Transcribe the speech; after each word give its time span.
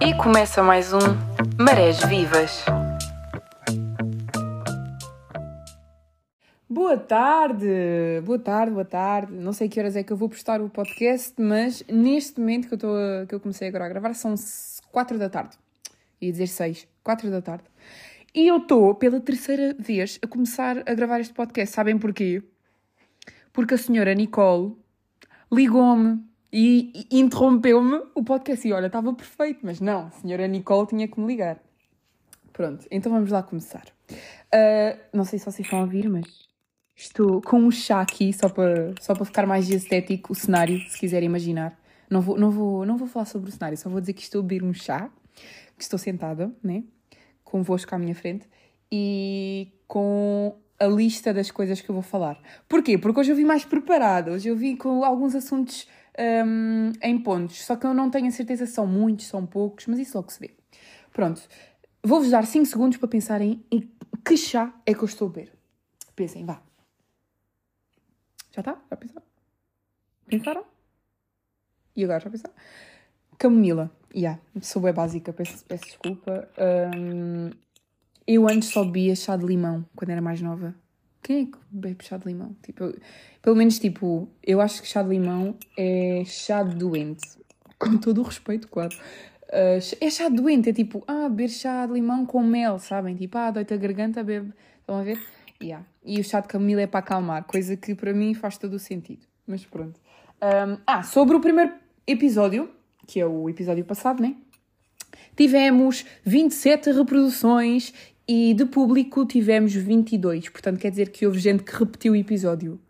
E 0.00 0.14
começa 0.14 0.62
mais 0.62 0.92
um 0.92 0.98
Marés 1.58 2.02
Vivas. 2.04 2.64
Boa 6.68 6.96
tarde, 6.96 7.66
boa 8.24 8.38
tarde, 8.38 8.72
boa 8.72 8.84
tarde. 8.84 9.32
Não 9.32 9.52
sei 9.52 9.68
que 9.68 9.78
horas 9.78 9.96
é 9.96 10.02
que 10.02 10.12
eu 10.12 10.16
vou 10.16 10.28
postar 10.28 10.60
o 10.60 10.68
podcast, 10.70 11.34
mas 11.40 11.84
neste 11.88 12.40
momento 12.40 12.68
que 12.68 12.84
eu, 12.84 12.94
a- 12.94 13.26
que 13.26 13.34
eu 13.34 13.40
comecei 13.40 13.68
agora 13.68 13.86
a 13.86 13.88
gravar 13.88 14.14
são 14.14 14.34
4 14.90 15.18
da 15.18 15.28
tarde. 15.28 15.56
Ia 16.20 16.30
dizer 16.32 16.46
6, 16.46 16.86
4 17.02 17.30
da 17.30 17.42
tarde. 17.42 17.64
E 18.34 18.46
eu 18.46 18.58
estou 18.58 18.94
pela 18.94 19.20
terceira 19.20 19.74
vez 19.78 20.18
a 20.22 20.26
começar 20.26 20.78
a 20.88 20.94
gravar 20.94 21.20
este 21.20 21.34
podcast. 21.34 21.74
Sabem 21.74 21.98
porquê? 21.98 22.42
Porque 23.52 23.74
a 23.74 23.78
senhora 23.78 24.14
Nicole 24.14 24.76
ligou-me 25.52 26.22
e, 26.52 27.06
interrompeu-me 27.10 28.02
o 28.14 28.22
podcast. 28.22 28.66
E 28.66 28.72
olha, 28.72 28.86
estava 28.86 29.12
perfeito, 29.12 29.60
mas 29.62 29.80
não, 29.80 30.06
a 30.06 30.10
senhora 30.10 30.46
Nicole 30.46 30.86
tinha 30.86 31.08
que 31.08 31.20
me 31.20 31.26
ligar. 31.26 31.60
Pronto, 32.52 32.86
então 32.90 33.10
vamos 33.12 33.30
lá 33.30 33.42
começar. 33.42 33.84
Ah, 34.52 34.96
não 35.12 35.24
sei 35.24 35.38
se 35.38 35.44
vocês 35.44 35.66
estão 35.66 35.78
a 35.78 35.82
ouvir, 35.82 36.08
mas 36.08 36.26
estou 36.96 37.40
com 37.40 37.58
um 37.58 37.70
chá 37.70 38.00
aqui 38.00 38.32
só 38.32 38.48
para, 38.48 38.94
só 39.00 39.14
para 39.14 39.24
ficar 39.24 39.46
mais 39.46 39.70
estético 39.70 40.32
o 40.32 40.36
cenário, 40.36 40.78
se 40.88 40.98
quiserem 40.98 41.26
imaginar. 41.26 41.78
Não 42.10 42.20
vou, 42.20 42.36
não, 42.36 42.50
vou, 42.50 42.84
não 42.84 42.96
vou 42.96 43.06
falar 43.06 43.24
sobre 43.24 43.48
o 43.48 43.52
cenário, 43.52 43.78
só 43.78 43.88
vou 43.88 44.00
dizer 44.00 44.12
que 44.12 44.22
estou 44.22 44.40
a 44.40 44.42
beber 44.42 44.64
um 44.64 44.74
chá, 44.74 45.08
que 45.76 45.82
estou 45.82 45.98
sentada, 45.98 46.50
né? 46.62 46.82
Convosco 47.44 47.94
à 47.94 47.98
minha 47.98 48.14
frente 48.14 48.48
e 48.90 49.68
com 49.86 50.56
a 50.78 50.86
lista 50.86 51.32
das 51.32 51.50
coisas 51.50 51.80
que 51.80 51.88
eu 51.88 51.94
vou 51.94 52.02
falar. 52.02 52.38
Porquê? 52.68 52.98
Porque 52.98 53.20
hoje 53.20 53.32
eu 53.32 53.36
vim 53.36 53.44
mais 53.44 53.64
preparada, 53.64 54.32
hoje 54.32 54.48
eu 54.48 54.56
vim 54.56 54.76
com 54.76 55.04
alguns 55.04 55.34
assuntos 55.34 55.86
hum, 56.46 56.92
em 57.02 57.22
pontos, 57.22 57.64
só 57.64 57.76
que 57.76 57.86
eu 57.86 57.94
não 57.94 58.10
tenho 58.10 58.28
a 58.28 58.30
certeza 58.30 58.66
se 58.66 58.72
são 58.72 58.86
muitos, 58.86 59.26
são 59.26 59.46
poucos, 59.46 59.86
mas 59.86 59.98
isso 59.98 60.16
logo 60.16 60.30
se 60.30 60.40
vê. 60.40 60.54
Pronto, 61.12 61.42
vou-vos 62.02 62.30
dar 62.30 62.46
5 62.46 62.66
segundos 62.66 62.98
para 62.98 63.08
pensarem 63.08 63.64
em 63.70 63.90
que 64.24 64.36
chá 64.36 64.72
é 64.86 64.94
que 64.94 65.00
eu 65.00 65.06
estou 65.06 65.28
a 65.28 65.30
beber. 65.30 65.52
Pensem, 66.14 66.44
vá. 66.44 66.62
Já 68.52 68.60
está? 68.60 68.78
Já 68.90 68.96
pensaram? 68.96 69.26
Pensaram? 70.26 70.64
E 71.96 72.04
agora 72.04 72.20
já 72.20 72.30
pensaram? 72.30 72.54
Camomila. 73.38 73.90
Yeah, 74.14 74.40
sou 74.60 74.82
básica, 74.92 75.32
peço, 75.32 75.64
peço 75.64 75.84
desculpa. 75.84 76.48
Hum, 76.58 77.50
eu 78.26 78.48
antes 78.48 78.68
só 78.68 78.84
bebia 78.84 79.14
chá 79.14 79.36
de 79.36 79.46
limão, 79.46 79.84
quando 79.94 80.10
era 80.10 80.20
mais 80.20 80.40
nova. 80.40 80.74
Quem 81.22 81.42
é 81.42 81.46
que 81.46 81.58
bebe 81.70 82.04
chá 82.04 82.16
de 82.16 82.26
limão? 82.26 82.56
Tipo, 82.62 82.84
eu- 82.84 82.98
pelo 83.42 83.56
menos, 83.56 83.78
tipo, 83.78 84.28
eu 84.42 84.60
acho 84.60 84.80
que 84.82 84.88
chá 84.88 85.02
de 85.02 85.10
limão 85.10 85.56
é 85.76 86.22
chá 86.26 86.62
doente. 86.62 87.28
Com 87.78 87.96
todo 87.98 88.20
o 88.20 88.24
respeito, 88.24 88.68
claro. 88.68 88.96
Ah, 89.52 89.78
é 90.00 90.10
chá 90.10 90.28
doente, 90.28 90.70
é 90.70 90.72
tipo, 90.72 91.02
ah, 91.06 91.28
beber 91.28 91.48
chá 91.48 91.86
de 91.86 91.92
limão 91.92 92.24
com 92.24 92.42
mel, 92.42 92.78
sabem? 92.78 93.16
Tipo, 93.16 93.38
ah, 93.38 93.50
dói-te 93.50 93.74
a 93.74 93.76
garganta, 93.76 94.22
bebe. 94.22 94.52
Estão 94.80 94.96
a 94.96 95.02
ver? 95.02 95.20
Yeah. 95.62 95.84
E 96.04 96.18
o 96.20 96.24
chá 96.24 96.40
de 96.40 96.48
camomila 96.48 96.80
é 96.82 96.86
para 96.86 97.00
acalmar, 97.00 97.44
coisa 97.44 97.76
que 97.76 97.94
para 97.94 98.12
mim 98.14 98.32
faz 98.32 98.56
todo 98.56 98.74
o 98.74 98.78
sentido. 98.78 99.26
Mas 99.46 99.64
pronto. 99.66 100.00
Um, 100.42 100.78
ah, 100.86 101.02
sobre 101.02 101.36
o 101.36 101.40
primeiro 101.40 101.72
episódio, 102.06 102.70
que 103.06 103.20
é 103.20 103.26
o 103.26 103.48
episódio 103.48 103.84
passado, 103.84 104.22
né? 104.22 104.36
Tivemos 105.36 106.04
27 106.24 106.92
reproduções 106.92 107.92
e 108.32 108.54
de 108.54 108.64
público 108.64 109.26
tivemos 109.26 109.74
22. 109.74 110.50
Portanto, 110.50 110.78
quer 110.78 110.90
dizer 110.90 111.10
que 111.10 111.26
houve 111.26 111.40
gente 111.40 111.64
que 111.64 111.74
repetiu 111.74 112.12
o 112.12 112.16
episódio. 112.16 112.80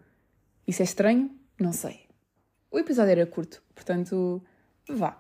Isso 0.69 0.83
é 0.83 0.85
estranho? 0.85 1.31
Não 1.59 1.73
sei. 1.73 2.01
O 2.71 2.79
episódio 2.79 3.13
era 3.13 3.25
curto, 3.25 3.63
portanto, 3.75 4.43
vá. 4.87 5.19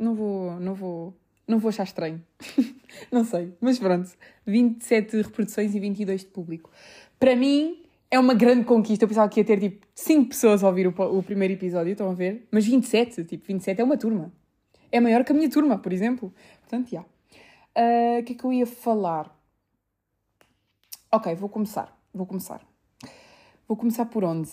Não 0.00 0.14
vou, 0.14 0.58
não 0.58 0.74
vou, 0.74 1.14
não 1.46 1.58
vou 1.58 1.68
achar 1.68 1.82
estranho. 1.82 2.24
não 3.12 3.22
sei, 3.22 3.52
mas 3.60 3.78
pronto. 3.78 4.10
27 4.46 5.20
reproduções 5.20 5.74
e 5.74 5.78
22 5.78 6.22
de 6.22 6.28
público. 6.28 6.70
Para 7.20 7.36
mim 7.36 7.82
é 8.10 8.18
uma 8.18 8.32
grande 8.32 8.64
conquista. 8.64 9.04
Eu 9.04 9.08
pensava 9.08 9.28
que 9.28 9.40
ia 9.40 9.44
ter 9.44 9.60
tipo 9.60 9.86
5 9.94 10.26
pessoas 10.30 10.64
a 10.64 10.68
ouvir 10.68 10.86
o, 10.86 11.18
o 11.18 11.22
primeiro 11.22 11.52
episódio, 11.52 11.92
estão 11.92 12.10
a 12.10 12.14
ver? 12.14 12.48
Mas 12.50 12.64
27, 12.64 13.24
tipo, 13.24 13.46
27 13.46 13.78
é 13.78 13.84
uma 13.84 13.98
turma. 13.98 14.32
É 14.90 15.00
maior 15.00 15.22
que 15.22 15.32
a 15.32 15.34
minha 15.34 15.50
turma, 15.50 15.76
por 15.76 15.92
exemplo. 15.92 16.32
Portanto, 16.62 16.88
já. 16.88 17.00
Ah, 17.02 17.17
O 17.78 18.24
que 18.24 18.32
é 18.32 18.36
que 18.36 18.44
eu 18.44 18.52
ia 18.52 18.66
falar? 18.66 19.32
Ok, 21.12 21.34
vou 21.36 21.48
começar. 21.48 21.96
Vou 22.12 22.26
começar. 22.26 22.60
Vou 23.68 23.76
começar 23.76 24.06
por 24.06 24.24
onde? 24.24 24.50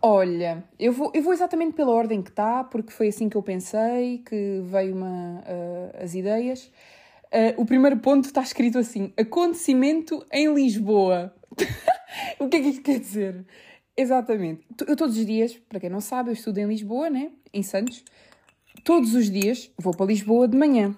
Olha, 0.00 0.64
eu 0.80 0.92
vou, 0.92 1.12
eu 1.14 1.22
vou 1.22 1.32
exatamente 1.32 1.74
pela 1.74 1.92
ordem 1.92 2.22
que 2.22 2.30
está, 2.30 2.64
porque 2.64 2.90
foi 2.90 3.08
assim 3.08 3.28
que 3.28 3.36
eu 3.36 3.42
pensei, 3.42 4.18
que 4.18 4.60
veio 4.64 4.96
uma, 4.96 5.44
ah, 5.46 6.02
as 6.02 6.14
ideias. 6.14 6.72
Ah, 7.30 7.54
o 7.56 7.64
primeiro 7.64 7.98
ponto 7.98 8.24
está 8.24 8.42
escrito 8.42 8.78
assim: 8.78 9.12
acontecimento 9.16 10.26
em 10.32 10.52
Lisboa. 10.52 11.32
o 12.40 12.48
que 12.48 12.56
é 12.56 12.60
que 12.60 12.68
isto 12.68 12.82
quer 12.82 12.98
dizer? 12.98 13.46
Exatamente. 13.96 14.66
Eu 14.88 14.96
todos 14.96 15.16
os 15.16 15.24
dias, 15.24 15.54
para 15.68 15.78
quem 15.78 15.90
não 15.90 16.00
sabe, 16.00 16.30
eu 16.30 16.34
estudo 16.34 16.58
em 16.58 16.66
Lisboa, 16.66 17.08
né? 17.08 17.30
Em 17.52 17.62
Santos. 17.62 18.04
Todos 18.82 19.14
os 19.14 19.30
dias 19.30 19.70
vou 19.78 19.94
para 19.94 20.06
Lisboa 20.06 20.48
de 20.48 20.56
manhã. 20.56 20.96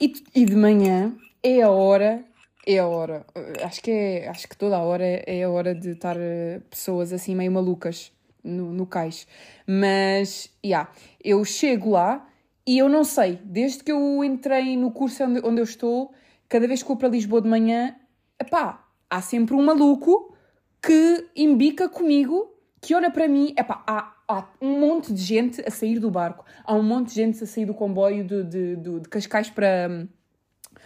E, 0.00 0.12
e 0.32 0.44
de 0.44 0.54
manhã 0.54 1.16
é 1.42 1.60
a 1.60 1.70
hora, 1.70 2.24
é 2.64 2.78
a 2.78 2.86
hora, 2.86 3.26
eh, 3.34 3.64
acho 3.64 3.82
que, 3.82 3.90
é, 3.90 4.28
acho 4.28 4.48
que 4.48 4.56
toda 4.56 4.76
a 4.76 4.82
hora 4.82 5.04
é, 5.04 5.24
é 5.26 5.42
a 5.42 5.50
hora 5.50 5.74
de 5.74 5.90
estar 5.90 6.16
eh, 6.16 6.60
pessoas 6.70 7.12
assim 7.12 7.34
meio 7.34 7.50
malucas 7.50 8.12
no, 8.44 8.72
no 8.72 8.86
cais. 8.86 9.26
Mas, 9.66 10.50
yeah, 10.64 10.88
eu 11.22 11.44
chego 11.44 11.90
lá 11.90 12.28
e 12.64 12.78
eu 12.78 12.88
não 12.88 13.02
sei, 13.02 13.40
desde 13.42 13.82
que 13.82 13.90
eu 13.90 14.22
entrei 14.22 14.76
no 14.76 14.92
curso 14.92 15.24
onde, 15.24 15.40
onde 15.44 15.60
eu 15.60 15.64
estou, 15.64 16.12
cada 16.48 16.68
vez 16.68 16.80
que 16.80 16.88
vou 16.88 16.96
para 16.96 17.08
Lisboa 17.08 17.42
de 17.42 17.48
manhã, 17.48 17.96
epá, 18.40 18.86
há 19.10 19.20
sempre 19.20 19.56
um 19.56 19.64
maluco 19.64 20.32
que 20.80 21.26
embica 21.34 21.88
comigo, 21.88 22.54
que 22.80 22.94
olha 22.94 23.10
para 23.10 23.26
mim, 23.26 23.52
epá, 23.58 23.82
há, 23.84 24.14
há 24.28 24.44
um 24.60 24.78
monte 24.78 25.12
de 25.12 25.22
gente 25.22 25.60
a 25.66 25.70
sair 25.70 25.98
do 25.98 26.10
barco, 26.10 26.44
há 26.62 26.74
um 26.74 26.82
monte 26.82 27.08
de 27.08 27.14
gente 27.14 27.42
a 27.42 27.46
sair 27.46 27.64
do 27.64 27.72
comboio 27.72 28.22
de, 28.22 28.44
de, 28.44 28.76
de, 28.76 29.00
de 29.00 29.08
Cascais 29.08 29.48
para, 29.48 30.06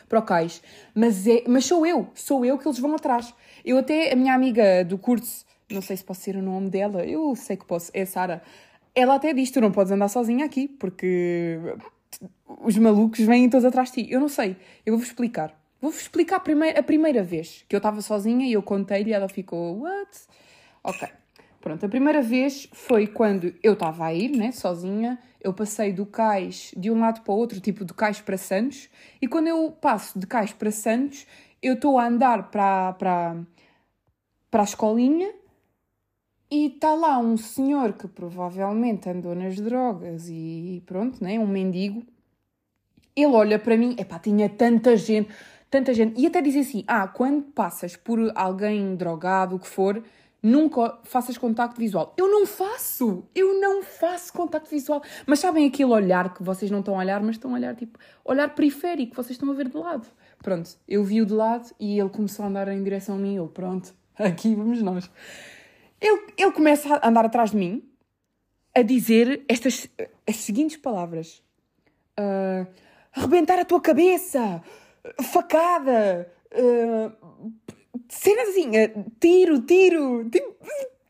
para 0.09 0.19
o 0.21 0.23
cais, 0.23 0.63
mas, 0.95 1.27
é, 1.27 1.43
mas 1.49 1.65
sou 1.65 1.85
eu, 1.85 2.09
sou 2.15 2.45
eu 2.45 2.57
que 2.57 2.67
eles 2.67 2.79
vão 2.79 2.95
atrás. 2.95 3.35
Eu 3.65 3.79
até, 3.79 4.13
a 4.13 4.17
minha 4.17 4.33
amiga 4.33 4.85
do 4.85 4.97
curso, 4.97 5.45
não 5.71 5.83
sei 5.83 5.97
se 5.97 6.05
posso 6.05 6.21
ser 6.21 6.37
o 6.37 6.43
nome 6.43 6.71
dela, 6.71 7.05
eu 7.05 7.35
sei 7.35 7.57
que 7.57 7.65
posso, 7.65 7.91
é 7.93 8.05
Sara, 8.05 8.43
ela 8.95 9.17
até 9.17 9.35
diz, 9.35 9.51
tu 9.51 9.61
não 9.61 9.73
podes 9.73 9.91
andar 9.91 10.09
sozinha 10.09 10.45
aqui, 10.45 10.69
porque 10.69 11.59
os 12.63 12.77
malucos 12.77 13.21
vêm 13.21 13.49
todos 13.49 13.65
atrás 13.65 13.91
de 13.91 14.05
ti. 14.05 14.13
Eu 14.13 14.21
não 14.21 14.29
sei, 14.29 14.57
eu 14.85 14.93
vou-vos 14.93 15.09
explicar. 15.09 15.59
Vou-vos 15.81 16.01
explicar 16.01 16.37
a 16.37 16.41
primeira, 16.41 16.79
a 16.79 16.83
primeira 16.83 17.23
vez 17.25 17.65
que 17.69 17.75
eu 17.75 17.79
estava 17.79 18.01
sozinha 18.03 18.47
e 18.47 18.53
eu 18.53 18.63
contei-lhe 18.63 19.11
e 19.11 19.13
ela 19.13 19.29
ficou, 19.29 19.81
what? 19.81 20.11
Ok. 20.85 21.09
Pronto, 21.63 21.87
a 21.87 21.89
primeira 21.89 22.21
vez 22.21 22.69
foi 22.73 23.07
quando 23.07 23.55
eu 23.63 23.75
estava 23.75 24.07
a 24.07 24.13
ir, 24.13 24.37
né, 24.37 24.51
sozinha. 24.51 25.17
Eu 25.41 25.55
passei 25.55 25.93
do 25.93 26.05
cais 26.05 26.75
de 26.77 26.91
um 26.91 26.99
lado 26.99 27.21
para 27.21 27.33
o 27.33 27.37
outro, 27.37 27.61
tipo 27.61 27.85
do 27.85 27.95
cais 27.95 28.21
para 28.21 28.37
Santos. 28.37 28.89
E 29.21 29.29
quando 29.29 29.47
eu 29.47 29.71
passo 29.71 30.19
de 30.19 30.27
cais 30.27 30.53
para 30.53 30.73
Santos, 30.73 31.25
eu 31.63 31.75
estou 31.75 32.01
a 32.01 32.09
andar 32.09 32.51
para, 32.51 32.95
para, 32.95 33.37
para 34.51 34.63
a 34.63 34.65
escolinha 34.65 35.33
e 36.51 36.67
está 36.67 36.95
lá 36.95 37.17
um 37.19 37.37
senhor 37.37 37.93
que 37.93 38.09
provavelmente 38.09 39.09
andou 39.09 39.33
nas 39.33 39.55
drogas 39.55 40.29
e 40.29 40.83
pronto, 40.85 41.23
né, 41.23 41.39
um 41.39 41.47
mendigo. 41.47 42.03
Ele 43.15 43.27
olha 43.27 43.57
para 43.57 43.77
mim, 43.77 43.95
epá, 43.97 44.19
tinha 44.19 44.49
tanta 44.49 44.97
gente, 44.97 45.31
tanta 45.71 45.95
gente. 45.95 46.21
E 46.21 46.27
até 46.27 46.43
diz 46.43 46.57
assim: 46.57 46.83
ah, 46.89 47.07
quando 47.07 47.45
passas 47.53 47.95
por 47.95 48.19
alguém 48.35 48.97
drogado, 48.97 49.55
o 49.55 49.61
que 49.61 49.69
for, 49.69 50.03
nunca 50.43 50.99
faças 51.05 51.39
contacto 51.39 51.79
visual. 51.79 52.13
Eu 52.17 52.29
não 52.29 52.45
faço! 52.45 53.25
Eu 53.35 53.61
não 53.61 53.83
faço 53.83 54.33
contacto 54.33 54.69
visual. 54.69 55.03
Mas 55.27 55.39
sabem 55.39 55.67
aquele 55.67 55.91
olhar 55.91 56.35
que 56.35 56.43
vocês 56.43 56.71
não 56.71 56.81
estão 56.81 56.97
a 56.97 56.99
olhar, 56.99 57.23
mas 57.23 57.37
estão 57.37 57.53
a 57.53 57.55
olhar 57.55 57.77
tipo, 57.77 57.99
olhar 58.25 58.53
periférico, 58.55 59.15
vocês 59.15 59.33
estão 59.33 59.51
a 59.51 59.55
ver 59.55 59.69
de 59.69 59.77
lado. 59.77 60.07
Pronto, 60.43 60.77
eu 60.89 61.05
vi-o 61.05 61.25
de 61.25 61.33
lado 61.33 61.71
e 61.79 61.99
ele 62.01 62.11
começou 62.11 62.45
a 62.45 62.49
andar 62.49 62.69
em 62.69 62.83
direção 62.83 63.15
a 63.15 63.19
mim. 63.19 63.37
Eu, 63.37 63.47
pronto, 63.47 63.95
aqui 64.19 64.55
vamos 64.55 64.83
nós. 64.83 65.09
Ele, 66.01 66.21
ele 66.37 66.53
começa 66.53 66.97
a 66.97 67.09
andar 67.09 67.25
atrás 67.25 67.53
de 67.53 67.57
mim, 67.57 67.89
a 68.75 68.83
dizer 68.83 69.45
estas 69.49 69.89
as 70.27 70.37
seguintes 70.37 70.77
palavras: 70.77 71.41
Ah, 72.17 72.67
arrebentar 73.13 73.59
a 73.61 73.65
tua 73.65 73.81
cabeça, 73.81 74.61
facada, 75.23 76.29
ah, 76.53 77.13
cenas 78.13 78.49
assim, 78.51 78.71
tiro, 79.19 79.63
tiro, 79.63 80.29
tipo, 80.31 80.55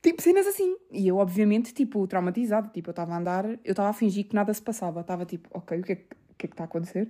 tipo 0.01 0.23
cenas 0.23 0.47
assim. 0.47 0.77
E 0.91 1.09
eu, 1.09 1.17
obviamente, 1.17 1.75
tipo, 1.75 2.07
traumatizada, 2.07 2.69
tipo, 2.69 2.91
eu 2.91 2.93
estava 2.93 3.13
a 3.15 3.19
andar, 3.19 3.45
eu 3.47 3.73
estava 3.73 3.89
a 3.91 3.93
fingir 3.93 4.27
que 4.27 4.35
nada 4.35 4.53
se 4.55 4.63
passava, 4.63 5.01
estava 5.01 5.27
tipo, 5.27 5.49
ok, 5.53 5.81
o 5.81 5.83
que 5.83 5.93
é 5.93 5.97
que, 5.97 6.03
o 6.03 6.35
que, 6.39 6.47
é 6.47 6.49
que 6.49 6.55
está 6.55 6.65
a 6.65 6.67
acontecer? 6.67 7.09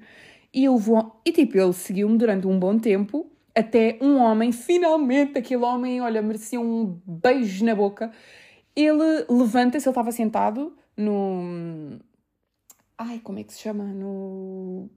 E 0.53 0.65
eu 0.65 0.77
vou, 0.79 1.21
e 1.25 1.33
tipo, 1.33 1.57
ele 1.59 1.73
seguiu-me 1.73 2.17
durante 2.19 2.47
um 2.47 2.59
bom 2.59 2.79
tempo. 2.79 3.31
Até 3.55 3.99
um 4.01 4.19
homem, 4.19 4.51
finalmente, 4.51 5.39
aquele 5.39 5.63
homem, 5.65 6.01
olha, 6.01 6.23
merecia 6.23 6.61
um 6.61 6.99
beijo 7.07 7.65
na 7.65 7.75
boca. 7.75 8.11
Ele 8.75 9.27
levanta-se, 9.29 9.87
ele 9.87 9.93
estava 9.93 10.11
sentado 10.13 10.77
no. 10.97 11.99
Ai, 12.97 13.21
como 13.21 13.39
é 13.39 13.45
que 13.45 13.53
se 13.53 13.61
chama? 13.61 13.85
No. 13.85 14.91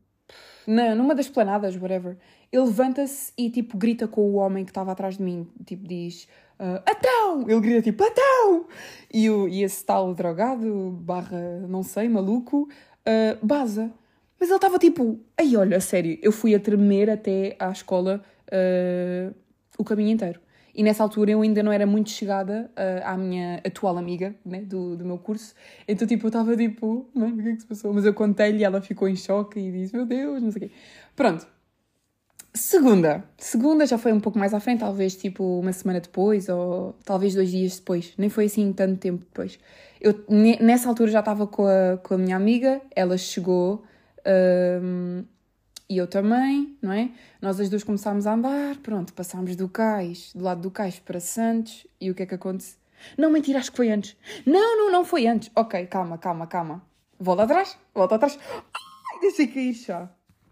Na, 0.68 0.96
numa 0.96 1.14
das 1.14 1.30
planadas, 1.30 1.76
whatever. 1.76 2.18
Ele 2.52 2.64
levanta-se 2.64 3.32
e 3.38 3.50
tipo 3.50 3.78
grita 3.78 4.08
com 4.08 4.22
o 4.22 4.36
homem 4.36 4.64
que 4.64 4.72
estava 4.72 4.92
atrás 4.92 5.18
de 5.18 5.24
mim. 5.24 5.48
Tipo, 5.66 5.88
diz: 5.88 6.28
uh, 6.60 6.82
Atão! 6.86 7.48
Ele 7.48 7.60
grita 7.60 7.82
tipo: 7.84 8.04
Atão! 8.04 8.66
E, 9.14 9.30
o, 9.30 9.48
e 9.48 9.64
esse 9.64 9.86
tal 9.86 10.14
drogado, 10.14 10.92
barra, 11.02 11.60
não 11.68 11.84
sei, 11.84 12.10
maluco, 12.10 12.68
uh, 13.08 13.46
baza. 13.46 13.92
Mas 14.40 14.50
ele 14.50 14.58
estava 14.58 14.80
tipo: 14.80 15.20
Ai, 15.38 15.56
olha, 15.56 15.80
sério, 15.80 16.18
eu 16.22 16.32
fui 16.32 16.56
a 16.56 16.60
tremer 16.60 17.10
até 17.10 17.56
à 17.60 17.72
escola 17.72 18.24
uh, 18.48 19.36
o 19.78 19.84
caminho 19.84 20.12
inteiro. 20.12 20.40
E 20.76 20.84
nessa 20.84 21.02
altura 21.02 21.32
eu 21.32 21.42
ainda 21.42 21.64
não 21.64 21.72
era 21.72 21.86
muito 21.86 22.10
chegada 22.10 22.70
uh, 22.72 23.08
à 23.08 23.18
minha 23.18 23.62
atual 23.66 23.98
amiga 23.98 24.36
né, 24.46 24.60
do, 24.62 24.98
do 24.98 25.06
meu 25.06 25.18
curso. 25.18 25.56
Então, 25.88 26.06
tipo, 26.06 26.26
eu 26.26 26.28
estava 26.28 26.56
tipo, 26.58 27.10
mano, 27.14 27.40
o 27.40 27.44
que 27.44 27.50
é 27.50 27.56
que 27.56 27.62
se 27.62 27.66
passou? 27.66 27.94
Mas 27.94 28.06
eu 28.06 28.14
contei-lhe 28.14 28.60
e 28.60 28.64
ela 28.66 28.82
ficou 28.82 29.08
em 29.08 29.16
choque 29.16 29.58
e 29.58 29.72
disse, 29.72 29.96
meu 29.96 30.06
Deus, 30.06 30.44
não 30.44 30.52
sei 30.52 30.66
o 30.66 30.70
quê. 30.70 30.76
Pronto. 31.16 31.48
Segunda. 32.54 33.24
Segunda 33.38 33.86
já 33.86 33.98
foi 33.98 34.12
um 34.12 34.20
pouco 34.20 34.38
mais 34.38 34.54
à 34.54 34.60
frente, 34.60 34.80
talvez 34.80 35.16
tipo 35.16 35.60
uma 35.60 35.74
semana 35.74 36.00
depois 36.00 36.50
ou 36.50 36.94
talvez 37.06 37.34
dois 37.36 37.52
dias 37.52 37.78
depois. 37.78 38.14
Nem 38.18 38.30
foi 38.30 38.46
assim 38.46 38.72
tanto 38.74 38.98
tempo 38.98 39.20
depois. 39.20 39.58
Eu, 40.02 40.26
nessa 40.60 40.90
altura 40.90 41.10
já 41.10 41.20
estava 41.20 41.48
com 41.48 41.66
a, 41.66 41.98
com 42.04 42.16
a 42.16 42.18
minha 42.18 42.36
amiga, 42.36 42.82
ela 42.96 43.18
chegou. 43.18 43.84
Um, 44.28 45.24
e 45.90 45.98
eu 45.98 46.08
também, 46.08 46.78
não 46.82 46.92
é? 46.92 47.12
Nós 47.42 47.60
as 47.60 47.70
duas 47.70 47.84
começámos 47.84 48.26
a 48.26 48.34
andar, 48.34 48.78
pronto, 48.78 49.14
passámos 49.14 49.56
do 49.56 49.70
cais, 49.70 50.32
do 50.34 50.44
lado 50.44 50.62
do 50.62 50.72
cais 50.72 51.00
para 51.00 51.20
Santos, 51.20 51.86
e 52.00 52.10
o 52.10 52.16
que 52.16 52.24
é 52.24 52.26
que 52.26 52.36
aconteceu? 52.36 52.80
Não, 53.18 53.30
mentira, 53.30 53.60
acho 53.60 53.72
que 53.72 53.78
foi 53.78 53.92
antes. 53.92 54.18
Não, 54.46 54.78
não, 54.78 54.92
não 54.92 55.06
foi 55.06 55.28
antes. 55.28 55.52
Ok, 55.56 55.86
calma, 55.88 56.18
calma, 56.18 56.48
calma. 56.48 56.84
Volta 57.20 57.44
atrás, 57.44 57.78
volta 57.94 58.16
atrás. 58.16 58.40
Ai, 58.52 59.20
deixei 59.22 59.48
cair 59.48 59.74
já, 59.74 60.10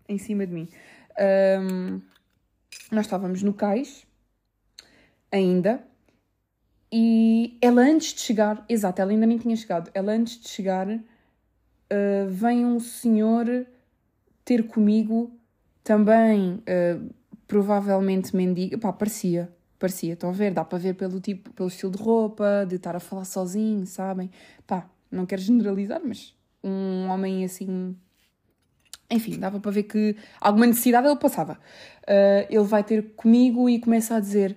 em 0.07 0.18
cima 0.18 0.45
de 0.45 0.53
mim. 0.53 0.69
Um, 1.19 2.01
nós 2.91 3.06
estávamos 3.06 3.41
no 3.41 3.53
cais, 3.53 4.06
ainda, 5.31 5.83
e 6.91 7.57
ela 7.59 7.81
antes 7.81 8.13
de 8.13 8.21
chegar, 8.21 8.63
exato, 8.69 9.01
ela 9.01 9.09
ainda 9.09 9.25
nem 9.25 9.39
tinha 9.39 9.56
chegado, 9.56 9.89
ela 9.95 10.12
antes 10.12 10.39
de 10.39 10.47
chegar, 10.47 10.88
uh, 10.88 11.00
vem 12.30 12.63
um 12.63 12.80
senhor 12.80 13.65
ter 14.44 14.68
comigo 14.68 15.31
também, 15.84 16.56
uh, 16.56 17.13
provavelmente 17.48 18.36
mendigo. 18.36 18.78
Pá, 18.78 18.94
parecia. 18.94 19.51
Parecia, 19.78 20.13
estão 20.13 20.30
a 20.30 20.34
ver? 20.34 20.51
Dá 20.51 20.63
para 20.63 20.78
ver 20.78 20.94
pelo 20.94 21.19
tipo, 21.19 21.51
pelo 21.51 21.68
estilo 21.68 21.92
de 21.92 22.01
roupa, 22.01 22.66
de 22.68 22.75
estar 22.75 22.95
a 22.95 23.00
falar 23.00 23.25
sozinho, 23.25 23.86
sabem? 23.86 24.31
Pá, 24.66 24.90
não 25.12 25.25
quero 25.25 25.42
generalizar, 25.42 26.01
mas 26.04 26.34
um 26.63 27.10
homem 27.10 27.44
assim. 27.44 27.95
Enfim, 29.12 29.38
dava 29.38 29.60
para 29.60 29.72
ver 29.72 29.84
que 29.84 30.16
alguma 30.40 30.66
necessidade 30.66 31.07
ele 31.07 31.18
passava. 31.18 31.60
Uh, 32.04 32.48
ele 32.50 32.63
vai 32.63 32.84
ter 32.84 33.13
comigo 33.16 33.69
e 33.69 33.80
começa 33.80 34.16
a 34.16 34.19
dizer: 34.19 34.56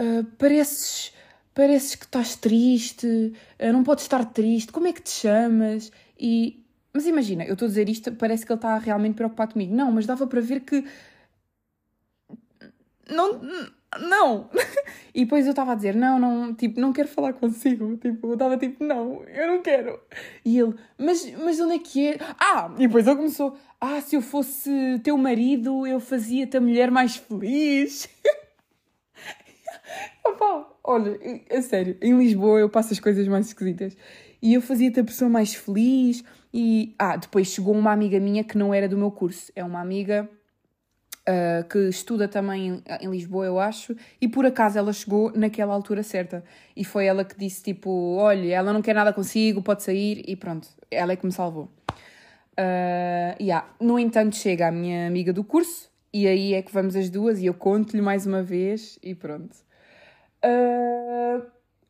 uh, 0.00 0.24
Pareces 0.38 1.12
pareces 1.54 1.94
que 1.94 2.04
estás 2.04 2.34
triste, 2.34 3.32
não 3.60 3.84
podes 3.84 4.04
estar 4.04 4.24
triste, 4.24 4.72
como 4.72 4.86
é 4.86 4.92
que 4.92 5.02
te 5.02 5.10
chamas? 5.10 5.92
E 6.18 6.61
mas 6.92 7.06
imagina, 7.06 7.44
eu 7.44 7.54
estou 7.54 7.66
a 7.66 7.68
dizer 7.68 7.88
isto, 7.88 8.12
parece 8.12 8.44
que 8.44 8.52
ele 8.52 8.58
está 8.58 8.76
realmente 8.78 9.14
preocupado 9.14 9.54
comigo. 9.54 9.74
Não, 9.74 9.90
mas 9.90 10.06
dava 10.06 10.26
para 10.26 10.40
ver 10.40 10.60
que. 10.60 10.84
Não. 13.08 13.40
Não! 14.00 14.48
e 15.14 15.24
depois 15.24 15.44
eu 15.44 15.50
estava 15.50 15.72
a 15.72 15.74
dizer, 15.74 15.94
não, 15.94 16.18
não, 16.18 16.54
tipo, 16.54 16.80
não 16.80 16.92
quero 16.92 17.08
falar 17.08 17.34
consigo. 17.34 17.96
Tipo, 17.96 18.28
eu 18.28 18.32
estava 18.32 18.56
tipo, 18.56 18.82
não, 18.82 19.22
eu 19.24 19.48
não 19.48 19.62
quero. 19.62 20.00
E 20.44 20.58
ele, 20.58 20.74
mas, 20.96 21.30
mas 21.36 21.60
onde 21.60 21.74
é 21.74 21.78
que 21.78 22.08
é? 22.08 22.18
Ah! 22.38 22.70
E 22.78 22.86
depois 22.86 23.06
ele 23.06 23.16
começou, 23.16 23.56
ah, 23.80 24.00
se 24.00 24.16
eu 24.16 24.22
fosse 24.22 24.70
teu 25.04 25.16
marido, 25.18 25.86
eu 25.86 26.00
fazia-te 26.00 26.56
a 26.56 26.60
mulher 26.60 26.90
mais 26.90 27.16
feliz. 27.16 28.08
Opa, 30.24 30.74
olha, 30.82 31.18
é 31.50 31.60
sério, 31.60 31.98
em 32.00 32.16
Lisboa 32.16 32.60
eu 32.60 32.70
passo 32.70 32.94
as 32.94 33.00
coisas 33.00 33.28
mais 33.28 33.48
esquisitas. 33.48 33.94
E 34.40 34.54
eu 34.54 34.62
fazia-te 34.62 35.00
a 35.00 35.04
pessoa 35.04 35.28
mais 35.28 35.54
feliz 35.54 36.24
e 36.52 36.94
ah, 36.98 37.16
depois 37.16 37.48
chegou 37.48 37.74
uma 37.74 37.92
amiga 37.92 38.20
minha 38.20 38.44
que 38.44 38.58
não 38.58 38.74
era 38.74 38.88
do 38.88 38.96
meu 38.96 39.10
curso, 39.10 39.50
é 39.56 39.64
uma 39.64 39.80
amiga 39.80 40.28
uh, 41.28 41.66
que 41.68 41.78
estuda 41.88 42.28
também 42.28 42.82
em, 43.00 43.10
Lisboa, 43.10 43.46
eu 43.46 43.58
acho, 43.58 43.96
e 44.20 44.28
por 44.28 44.44
acaso 44.44 44.78
ela 44.78 44.92
chegou 44.92 45.32
naquela 45.34 45.72
altura 45.74 46.02
certa. 46.02 46.44
E 46.76 46.84
foi 46.84 47.06
ela 47.06 47.24
que 47.24 47.38
disse: 47.38 47.62
tipo, 47.62 48.16
olha, 48.16 48.54
ela 48.54 48.72
não 48.72 48.82
quer 48.82 48.94
nada 48.94 49.12
consigo, 49.12 49.62
pode 49.62 49.82
sair, 49.82 50.22
e 50.26 50.36
pronto, 50.36 50.68
ela 50.90 51.12
é 51.12 51.16
que 51.16 51.26
me 51.26 51.32
salvou. 51.32 51.70
Uh, 52.52 53.34
yeah. 53.40 53.66
No 53.80 53.98
entanto, 53.98 54.36
chega 54.36 54.68
a 54.68 54.72
minha 54.72 55.06
amiga 55.06 55.32
do 55.32 55.42
curso, 55.42 55.90
e 56.12 56.26
aí 56.26 56.54
é 56.54 56.62
que 56.62 56.72
vamos 56.72 56.94
as 56.96 57.08
duas, 57.08 57.40
e 57.40 57.46
eu 57.46 57.54
conto-lhe 57.54 58.02
mais 58.02 58.26
uma 58.26 58.42
vez, 58.42 58.98
e 59.02 59.14
pronto. 59.14 59.56
Uh, 60.44 61.42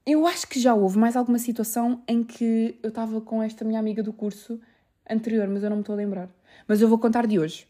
eu 0.04 0.26
acho 0.26 0.46
que 0.48 0.60
já 0.60 0.74
houve 0.74 0.98
mais 0.98 1.16
alguma 1.16 1.38
situação 1.38 2.02
em 2.08 2.24
que 2.24 2.78
eu 2.82 2.88
estava 2.88 3.20
com 3.20 3.42
esta 3.42 3.64
minha 3.64 3.78
amiga 3.78 4.02
do 4.02 4.12
curso 4.12 4.60
anterior, 5.08 5.48
mas 5.48 5.62
eu 5.62 5.70
não 5.70 5.76
me 5.76 5.82
estou 5.82 5.94
a 5.94 5.96
lembrar. 5.96 6.28
Mas 6.66 6.80
eu 6.80 6.88
vou 6.88 6.98
contar 6.98 7.26
de 7.26 7.38
hoje. 7.38 7.66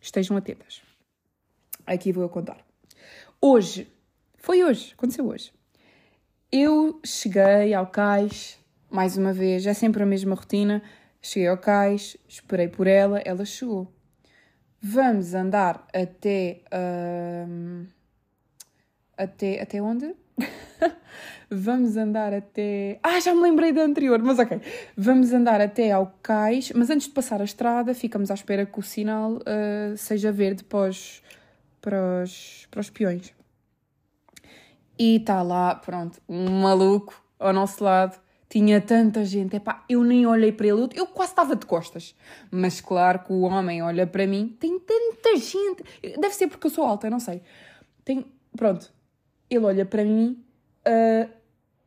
Estejam 0.00 0.36
atentas. 0.36 0.82
Aqui 1.86 2.12
vou 2.12 2.22
eu 2.22 2.28
contar. 2.28 2.64
Hoje, 3.40 3.86
foi 4.36 4.64
hoje, 4.64 4.92
aconteceu 4.96 5.26
hoje. 5.26 5.52
Eu 6.50 7.00
cheguei 7.04 7.74
ao 7.74 7.86
cais, 7.86 8.58
mais 8.90 9.16
uma 9.16 9.32
vez, 9.32 9.66
é 9.66 9.74
sempre 9.74 10.02
a 10.02 10.06
mesma 10.06 10.34
rotina. 10.34 10.82
Cheguei 11.20 11.48
ao 11.48 11.58
cais, 11.58 12.16
esperei 12.28 12.68
por 12.68 12.86
ela, 12.86 13.20
ela 13.20 13.44
chegou. 13.44 13.92
Vamos 14.80 15.34
andar 15.34 15.86
até. 15.94 16.62
Uh, 16.72 17.86
até. 19.16 19.62
Até 19.62 19.80
onde? 19.80 20.14
Vamos 21.50 21.96
andar 21.96 22.32
até. 22.32 22.98
Ah, 23.02 23.20
já 23.20 23.34
me 23.34 23.42
lembrei 23.42 23.72
da 23.72 23.82
anterior, 23.82 24.22
mas 24.22 24.38
ok. 24.38 24.60
Vamos 24.96 25.32
andar 25.32 25.60
até 25.60 25.92
ao 25.92 26.14
cais, 26.22 26.72
mas 26.74 26.88
antes 26.88 27.08
de 27.08 27.12
passar 27.12 27.40
a 27.42 27.44
estrada, 27.44 27.92
ficamos 27.94 28.30
à 28.30 28.34
espera 28.34 28.64
que 28.64 28.78
o 28.78 28.82
sinal 28.82 29.32
uh, 29.34 29.96
seja 29.96 30.32
verde 30.32 30.64
para 30.64 30.88
os, 30.88 31.22
para, 31.80 32.22
os, 32.22 32.66
para 32.70 32.80
os 32.80 32.88
peões. 32.88 33.34
E 34.98 35.16
está 35.16 35.42
lá, 35.42 35.74
pronto, 35.74 36.20
um 36.28 36.62
maluco 36.62 37.22
ao 37.38 37.52
nosso 37.52 37.82
lado. 37.84 38.20
Tinha 38.48 38.80
tanta 38.82 39.24
gente, 39.24 39.56
epá, 39.56 39.82
eu 39.88 40.04
nem 40.04 40.26
olhei 40.26 40.52
para 40.52 40.66
ele, 40.66 40.88
eu 40.94 41.06
quase 41.06 41.32
estava 41.32 41.56
de 41.56 41.64
costas. 41.64 42.14
Mas 42.50 42.80
claro 42.82 43.20
que 43.20 43.32
o 43.32 43.40
homem 43.40 43.82
olha 43.82 44.06
para 44.06 44.26
mim, 44.26 44.56
tem 44.60 44.78
tanta 44.78 45.36
gente. 45.36 45.82
Deve 46.18 46.34
ser 46.34 46.48
porque 46.48 46.66
eu 46.66 46.70
sou 46.70 46.84
alta, 46.84 47.08
não 47.08 47.18
sei. 47.18 47.42
Tem, 48.04 48.26
pronto, 48.54 48.92
ele 49.54 49.66
olha 49.66 49.84
para 49.84 50.04
mim 50.04 50.42
uh, 50.86 51.42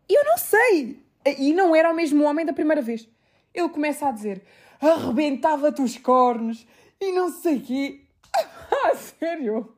eu 0.10 0.24
não 0.24 0.38
sei. 0.38 1.04
E 1.38 1.54
não 1.54 1.76
era 1.76 1.92
o 1.92 1.96
mesmo 1.96 2.24
homem 2.24 2.46
da 2.46 2.54
primeira 2.54 2.82
vez. 2.82 3.08
Ele 3.54 3.70
começa 3.70 4.08
a 4.08 4.12
dizer: 4.12 4.44
arrebentava-te 4.80 5.82
os 5.82 5.98
cornos 5.98 6.66
e 7.00 7.12
não 7.12 7.30
sei 7.30 7.60
quê. 7.60 8.02
ah, 8.36 8.96
sério? 8.96 9.76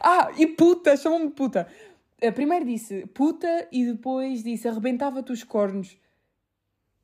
Ah, 0.00 0.30
e 0.36 0.46
puta, 0.46 0.96
chamou-me 0.96 1.30
puta. 1.30 1.68
Uh, 2.22 2.32
primeiro 2.32 2.64
disse 2.64 3.06
puta 3.08 3.68
e 3.70 3.84
depois 3.84 4.42
disse 4.42 4.66
arrebentava-te 4.66 5.32
os 5.32 5.44
cornos. 5.44 5.98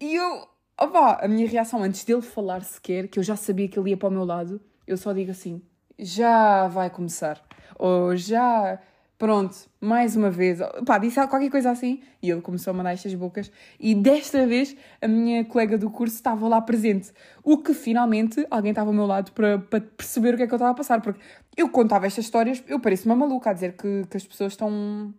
E 0.00 0.14
eu, 0.14 0.48
opá, 0.80 1.20
a 1.22 1.28
minha 1.28 1.46
reação 1.46 1.82
antes 1.82 2.04
dele 2.04 2.22
falar 2.22 2.64
sequer, 2.64 3.08
que 3.08 3.18
eu 3.18 3.22
já 3.22 3.36
sabia 3.36 3.68
que 3.68 3.78
ele 3.78 3.90
ia 3.90 3.96
para 3.96 4.08
o 4.08 4.12
meu 4.12 4.24
lado, 4.24 4.60
eu 4.86 4.96
só 4.96 5.12
digo 5.12 5.30
assim: 5.30 5.62
já 5.98 6.66
vai 6.68 6.88
começar. 6.88 7.44
Ou 7.78 8.16
já 8.16 8.80
Pronto, 9.22 9.54
mais 9.80 10.16
uma 10.16 10.32
vez, 10.32 10.58
pá, 10.84 10.98
disse 10.98 11.14
qualquer 11.28 11.48
coisa 11.48 11.70
assim 11.70 12.02
e 12.20 12.28
ele 12.28 12.40
começou 12.40 12.72
a 12.72 12.74
mandar 12.74 12.92
estas 12.92 13.14
bocas. 13.14 13.52
E 13.78 13.94
desta 13.94 14.44
vez 14.48 14.76
a 15.00 15.06
minha 15.06 15.44
colega 15.44 15.78
do 15.78 15.88
curso 15.88 16.16
estava 16.16 16.48
lá 16.48 16.60
presente. 16.60 17.12
O 17.40 17.58
que 17.58 17.72
finalmente 17.72 18.44
alguém 18.50 18.72
estava 18.72 18.90
ao 18.90 18.92
meu 18.92 19.06
lado 19.06 19.30
para, 19.30 19.60
para 19.60 19.80
perceber 19.80 20.34
o 20.34 20.36
que 20.36 20.42
é 20.42 20.46
que 20.48 20.52
eu 20.52 20.56
estava 20.56 20.72
a 20.72 20.74
passar. 20.74 21.00
Porque 21.00 21.20
eu 21.56 21.68
contava 21.68 22.04
estas 22.04 22.24
histórias, 22.24 22.64
eu 22.66 22.80
pareço 22.80 23.06
uma 23.06 23.14
maluca 23.14 23.50
a 23.50 23.52
dizer 23.52 23.76
que, 23.76 24.04
que 24.10 24.16
as 24.16 24.26
pessoas 24.26 24.54
estão. 24.54 25.14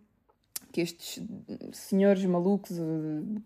que 0.70 0.82
estes 0.82 1.24
senhores 1.72 2.26
malucos 2.26 2.78
uh, 2.78 3.40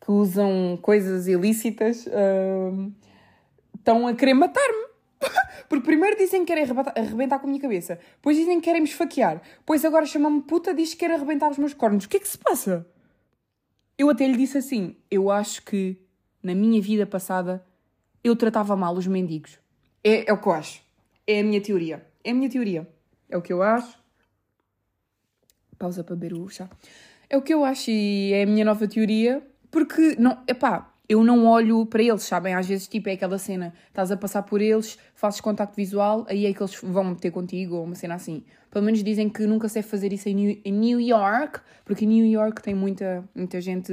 que 0.00 0.10
usam 0.10 0.78
coisas 0.80 1.26
ilícitas 1.26 2.06
uh, 2.06 2.90
estão 3.76 4.06
a 4.06 4.14
querer 4.14 4.32
matar-me. 4.32 4.85
Porque 5.68 5.84
primeiro 5.84 6.16
dizem 6.16 6.44
que 6.44 6.46
querem 6.46 6.64
arrebentar, 6.64 7.38
com 7.38 7.46
a 7.46 7.48
minha 7.48 7.60
cabeça, 7.60 7.98
depois 8.16 8.36
dizem 8.36 8.60
que 8.60 8.64
querem 8.64 8.80
me 8.80 8.88
esfaquear, 8.88 9.42
depois 9.58 9.84
agora 9.84 10.06
chamam-me 10.06 10.42
puta 10.42 10.74
diz 10.74 10.94
que 10.94 11.00
quer 11.00 11.10
arrebentar 11.12 11.50
os 11.50 11.58
meus 11.58 11.74
cornos. 11.74 12.04
O 12.04 12.08
que 12.08 12.16
é 12.16 12.20
que 12.20 12.28
se 12.28 12.38
passa? 12.38 12.86
Eu 13.98 14.10
até 14.10 14.26
lhe 14.26 14.36
disse 14.36 14.58
assim: 14.58 14.96
eu 15.10 15.30
acho 15.30 15.62
que 15.62 16.00
na 16.42 16.54
minha 16.54 16.80
vida 16.80 17.06
passada 17.06 17.64
eu 18.22 18.36
tratava 18.36 18.76
mal 18.76 18.94
os 18.94 19.06
mendigos. 19.06 19.58
É, 20.02 20.30
é 20.30 20.32
o 20.32 20.38
que 20.38 20.46
eu 20.48 20.52
acho. 20.52 20.82
É 21.26 21.40
a 21.40 21.44
minha 21.44 21.60
teoria. 21.60 22.06
É 22.22 22.30
a 22.30 22.34
minha 22.34 22.48
teoria. 22.48 22.88
É 23.28 23.36
o 23.36 23.42
que 23.42 23.52
eu 23.52 23.62
acho. 23.62 23.98
Pausa 25.78 26.04
para 26.04 26.16
beber 26.16 26.34
o 26.34 26.48
chá. 26.48 26.68
É 27.28 27.36
o 27.36 27.42
que 27.42 27.52
eu 27.52 27.64
acho 27.64 27.90
e 27.90 28.32
é 28.32 28.42
a 28.42 28.46
minha 28.46 28.64
nova 28.64 28.86
teoria, 28.86 29.44
porque 29.70 30.14
não, 30.18 30.42
epá, 30.46 30.94
eu 31.08 31.22
não 31.22 31.46
olho 31.46 31.86
para 31.86 32.02
eles, 32.02 32.22
sabem? 32.22 32.54
Às 32.54 32.66
vezes, 32.66 32.88
tipo, 32.88 33.08
é 33.08 33.12
aquela 33.12 33.38
cena, 33.38 33.72
estás 33.88 34.10
a 34.10 34.16
passar 34.16 34.42
por 34.42 34.60
eles, 34.60 34.98
fazes 35.14 35.40
contacto 35.40 35.76
visual, 35.76 36.26
aí 36.28 36.46
é 36.46 36.52
que 36.52 36.62
eles 36.62 36.78
vão 36.82 37.04
meter 37.04 37.30
contigo, 37.30 37.76
ou 37.76 37.84
uma 37.84 37.94
cena 37.94 38.14
assim. 38.14 38.42
Pelo 38.70 38.84
menos 38.84 39.02
dizem 39.02 39.28
que 39.28 39.46
nunca 39.46 39.68
se 39.68 39.76
deve 39.76 39.88
fazer 39.88 40.12
isso 40.12 40.28
em 40.28 40.34
New, 40.34 40.60
em 40.64 40.72
New 40.72 41.00
York, 41.00 41.60
porque 41.84 42.04
em 42.04 42.08
New 42.08 42.26
York 42.26 42.62
tem 42.62 42.74
muita, 42.74 43.24
muita 43.34 43.60
gente 43.60 43.92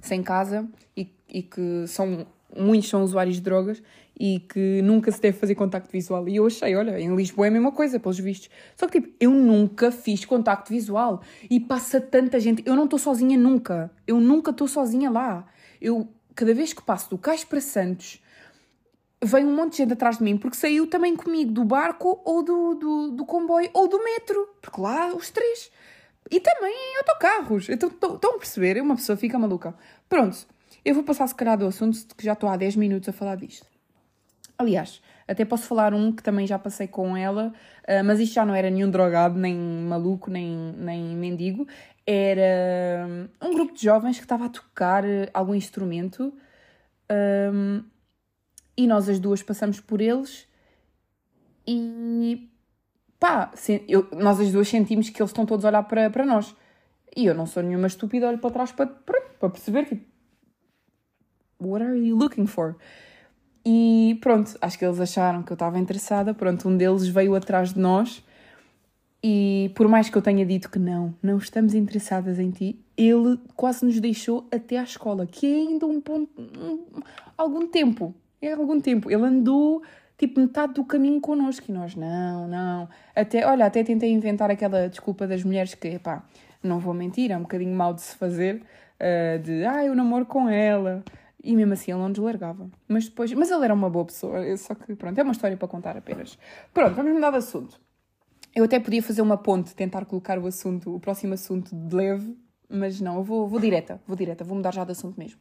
sem 0.00 0.22
casa 0.22 0.66
e, 0.96 1.12
e 1.28 1.42
que 1.42 1.86
são, 1.86 2.26
muitos 2.56 2.88
são 2.88 3.02
usuários 3.02 3.36
de 3.36 3.42
drogas 3.42 3.82
e 4.18 4.40
que 4.40 4.82
nunca 4.82 5.10
se 5.10 5.20
deve 5.20 5.38
fazer 5.38 5.54
contacto 5.54 5.90
visual. 5.90 6.28
E 6.28 6.36
eu 6.36 6.46
achei, 6.46 6.76
olha, 6.76 7.00
em 7.00 7.14
Lisboa 7.16 7.46
é 7.46 7.48
a 7.48 7.52
mesma 7.52 7.72
coisa, 7.72 7.98
pelos 7.98 8.18
vistos. 8.18 8.50
Só 8.76 8.86
que, 8.86 9.00
tipo, 9.00 9.14
eu 9.18 9.30
nunca 9.30 9.90
fiz 9.90 10.26
contacto 10.26 10.70
visual 10.70 11.22
e 11.50 11.58
passa 11.58 12.00
tanta 12.00 12.38
gente. 12.38 12.62
Eu 12.66 12.76
não 12.76 12.84
estou 12.84 12.98
sozinha 12.98 13.38
nunca. 13.38 13.90
Eu 14.06 14.20
nunca 14.20 14.50
estou 14.50 14.68
sozinha 14.68 15.10
lá. 15.10 15.46
Eu, 15.80 16.08
cada 16.34 16.54
vez 16.54 16.72
que 16.72 16.82
passo 16.82 17.10
do 17.10 17.18
Cais 17.18 17.44
para 17.44 17.60
Santos, 17.60 18.22
vem 19.22 19.44
um 19.44 19.54
monte 19.54 19.72
de 19.72 19.76
gente 19.78 19.92
atrás 19.92 20.18
de 20.18 20.24
mim 20.24 20.36
porque 20.36 20.56
saiu 20.56 20.86
também 20.86 21.16
comigo 21.16 21.52
do 21.52 21.64
barco 21.64 22.20
ou 22.24 22.42
do, 22.42 22.74
do, 22.74 23.10
do 23.12 23.24
comboio 23.24 23.70
ou 23.72 23.88
do 23.88 24.02
metro. 24.02 24.48
Porque 24.60 24.80
lá 24.80 25.14
os 25.14 25.30
três. 25.30 25.70
E 26.30 26.40
também 26.40 26.72
em 26.72 26.98
autocarros. 26.98 27.68
Então, 27.68 27.88
estão 27.88 28.36
a 28.36 28.38
perceber? 28.38 28.80
Uma 28.80 28.96
pessoa 28.96 29.16
fica 29.16 29.38
maluca. 29.38 29.74
Pronto, 30.08 30.46
eu 30.84 30.94
vou 30.94 31.04
passar 31.04 31.26
se 31.26 31.34
calhar 31.34 31.58
do 31.58 31.66
assunto, 31.66 32.14
que 32.16 32.24
já 32.24 32.32
estou 32.32 32.48
há 32.48 32.56
10 32.56 32.76
minutos 32.76 33.08
a 33.08 33.12
falar 33.12 33.36
disto. 33.36 33.66
Aliás, 34.56 35.00
até 35.26 35.44
posso 35.44 35.64
falar 35.64 35.94
um 35.94 36.12
que 36.12 36.22
também 36.22 36.46
já 36.46 36.58
passei 36.58 36.86
com 36.86 37.16
ela, 37.16 37.52
uh, 37.88 38.04
mas 38.04 38.20
isto 38.20 38.34
já 38.34 38.44
não 38.44 38.54
era 38.54 38.70
nenhum 38.70 38.90
drogado, 38.90 39.38
nem 39.38 39.54
maluco, 39.56 40.30
nem, 40.30 40.74
nem 40.76 41.02
mendigo. 41.16 41.66
Era 42.12 43.06
um 43.40 43.54
grupo 43.54 43.72
de 43.72 43.84
jovens 43.84 44.16
que 44.16 44.24
estava 44.24 44.46
a 44.46 44.48
tocar 44.48 45.04
algum 45.32 45.54
instrumento 45.54 46.34
um, 47.52 47.84
e 48.76 48.84
nós 48.84 49.08
as 49.08 49.20
duas 49.20 49.44
passamos 49.44 49.78
por 49.78 50.00
eles 50.00 50.48
e 51.64 52.50
pá, 53.20 53.52
eu, 53.86 54.08
nós 54.16 54.40
as 54.40 54.50
duas 54.50 54.68
sentimos 54.68 55.08
que 55.08 55.22
eles 55.22 55.30
estão 55.30 55.46
todos 55.46 55.64
a 55.64 55.68
olhar 55.68 55.84
para, 55.84 56.10
para 56.10 56.26
nós. 56.26 56.52
E 57.16 57.26
eu 57.26 57.34
não 57.34 57.46
sou 57.46 57.62
nenhuma 57.62 57.86
estúpida, 57.86 58.26
olho 58.26 58.38
para 58.38 58.50
trás 58.50 58.72
para, 58.72 58.86
para, 58.86 59.20
para 59.38 59.50
perceber 59.50 59.84
que. 59.84 59.94
Tipo, 59.94 60.10
what 61.60 61.84
are 61.84 61.96
you 61.96 62.16
looking 62.16 62.46
for? 62.48 62.76
E 63.64 64.18
pronto, 64.20 64.58
acho 64.60 64.76
que 64.76 64.84
eles 64.84 64.98
acharam 64.98 65.44
que 65.44 65.52
eu 65.52 65.54
estava 65.54 65.78
interessada. 65.78 66.34
Pronto, 66.34 66.68
um 66.68 66.76
deles 66.76 67.06
veio 67.06 67.36
atrás 67.36 67.72
de 67.72 67.78
nós 67.78 68.24
e 69.22 69.70
por 69.74 69.86
mais 69.86 70.08
que 70.08 70.16
eu 70.16 70.22
tenha 70.22 70.46
dito 70.46 70.70
que 70.70 70.78
não, 70.78 71.14
não 71.22 71.36
estamos 71.36 71.74
interessadas 71.74 72.38
em 72.38 72.50
ti, 72.50 72.80
ele 72.96 73.38
quase 73.54 73.84
nos 73.84 74.00
deixou 74.00 74.46
até 74.50 74.78
à 74.78 74.82
escola, 74.82 75.26
que 75.26 75.46
é 75.46 75.56
ainda 75.56 75.86
um 75.86 76.00
ponto. 76.00 76.30
Um, 76.40 77.02
algum 77.36 77.66
tempo. 77.66 78.14
É 78.40 78.52
algum 78.52 78.80
tempo. 78.80 79.10
Ele 79.10 79.22
andou 79.22 79.82
tipo 80.16 80.40
metade 80.40 80.74
do 80.74 80.84
caminho 80.84 81.20
connosco 81.20 81.66
e 81.68 81.72
nós, 81.72 81.94
não, 81.94 82.48
não. 82.48 82.88
Até, 83.14 83.46
olha, 83.46 83.66
até 83.66 83.84
tentei 83.84 84.10
inventar 84.10 84.50
aquela 84.50 84.88
desculpa 84.88 85.26
das 85.26 85.44
mulheres 85.44 85.74
que, 85.74 85.98
pá, 85.98 86.24
não 86.62 86.78
vou 86.78 86.94
mentir, 86.94 87.30
é 87.30 87.36
um 87.36 87.42
bocadinho 87.42 87.74
mal 87.74 87.92
de 87.92 88.00
se 88.02 88.16
fazer, 88.16 88.62
uh, 89.00 89.38
de, 89.42 89.64
ah, 89.64 89.84
eu 89.84 89.94
namoro 89.94 90.24
com 90.24 90.48
ela. 90.48 91.04
E 91.42 91.56
mesmo 91.56 91.72
assim 91.72 91.90
ele 91.90 92.00
não 92.00 92.10
nos 92.10 92.18
largava. 92.18 92.70
Mas 92.86 93.08
depois. 93.08 93.32
Mas 93.32 93.50
ele 93.50 93.64
era 93.64 93.72
uma 93.72 93.88
boa 93.88 94.04
pessoa. 94.04 94.54
Só 94.58 94.74
que, 94.74 94.94
pronto, 94.94 95.18
é 95.18 95.22
uma 95.22 95.32
história 95.32 95.56
para 95.56 95.68
contar 95.68 95.96
apenas. 95.96 96.38
Pronto, 96.72 96.94
vamos 96.94 97.12
mudar 97.14 97.30
de 97.30 97.38
assunto. 97.38 97.80
Eu 98.54 98.64
até 98.64 98.80
podia 98.80 99.02
fazer 99.02 99.22
uma 99.22 99.36
ponte, 99.36 99.74
tentar 99.74 100.04
colocar 100.04 100.38
o 100.38 100.46
assunto, 100.46 100.94
o 100.94 101.00
próximo 101.00 101.34
assunto 101.34 101.74
de 101.74 101.94
leve, 101.94 102.36
mas 102.68 103.00
não, 103.00 103.16
eu 103.16 103.22
vou, 103.22 103.48
vou 103.48 103.60
direta, 103.60 104.00
vou 104.06 104.16
direta, 104.16 104.44
vou 104.44 104.56
mudar 104.56 104.72
já 104.72 104.84
de 104.84 104.92
assunto 104.92 105.18
mesmo. 105.18 105.40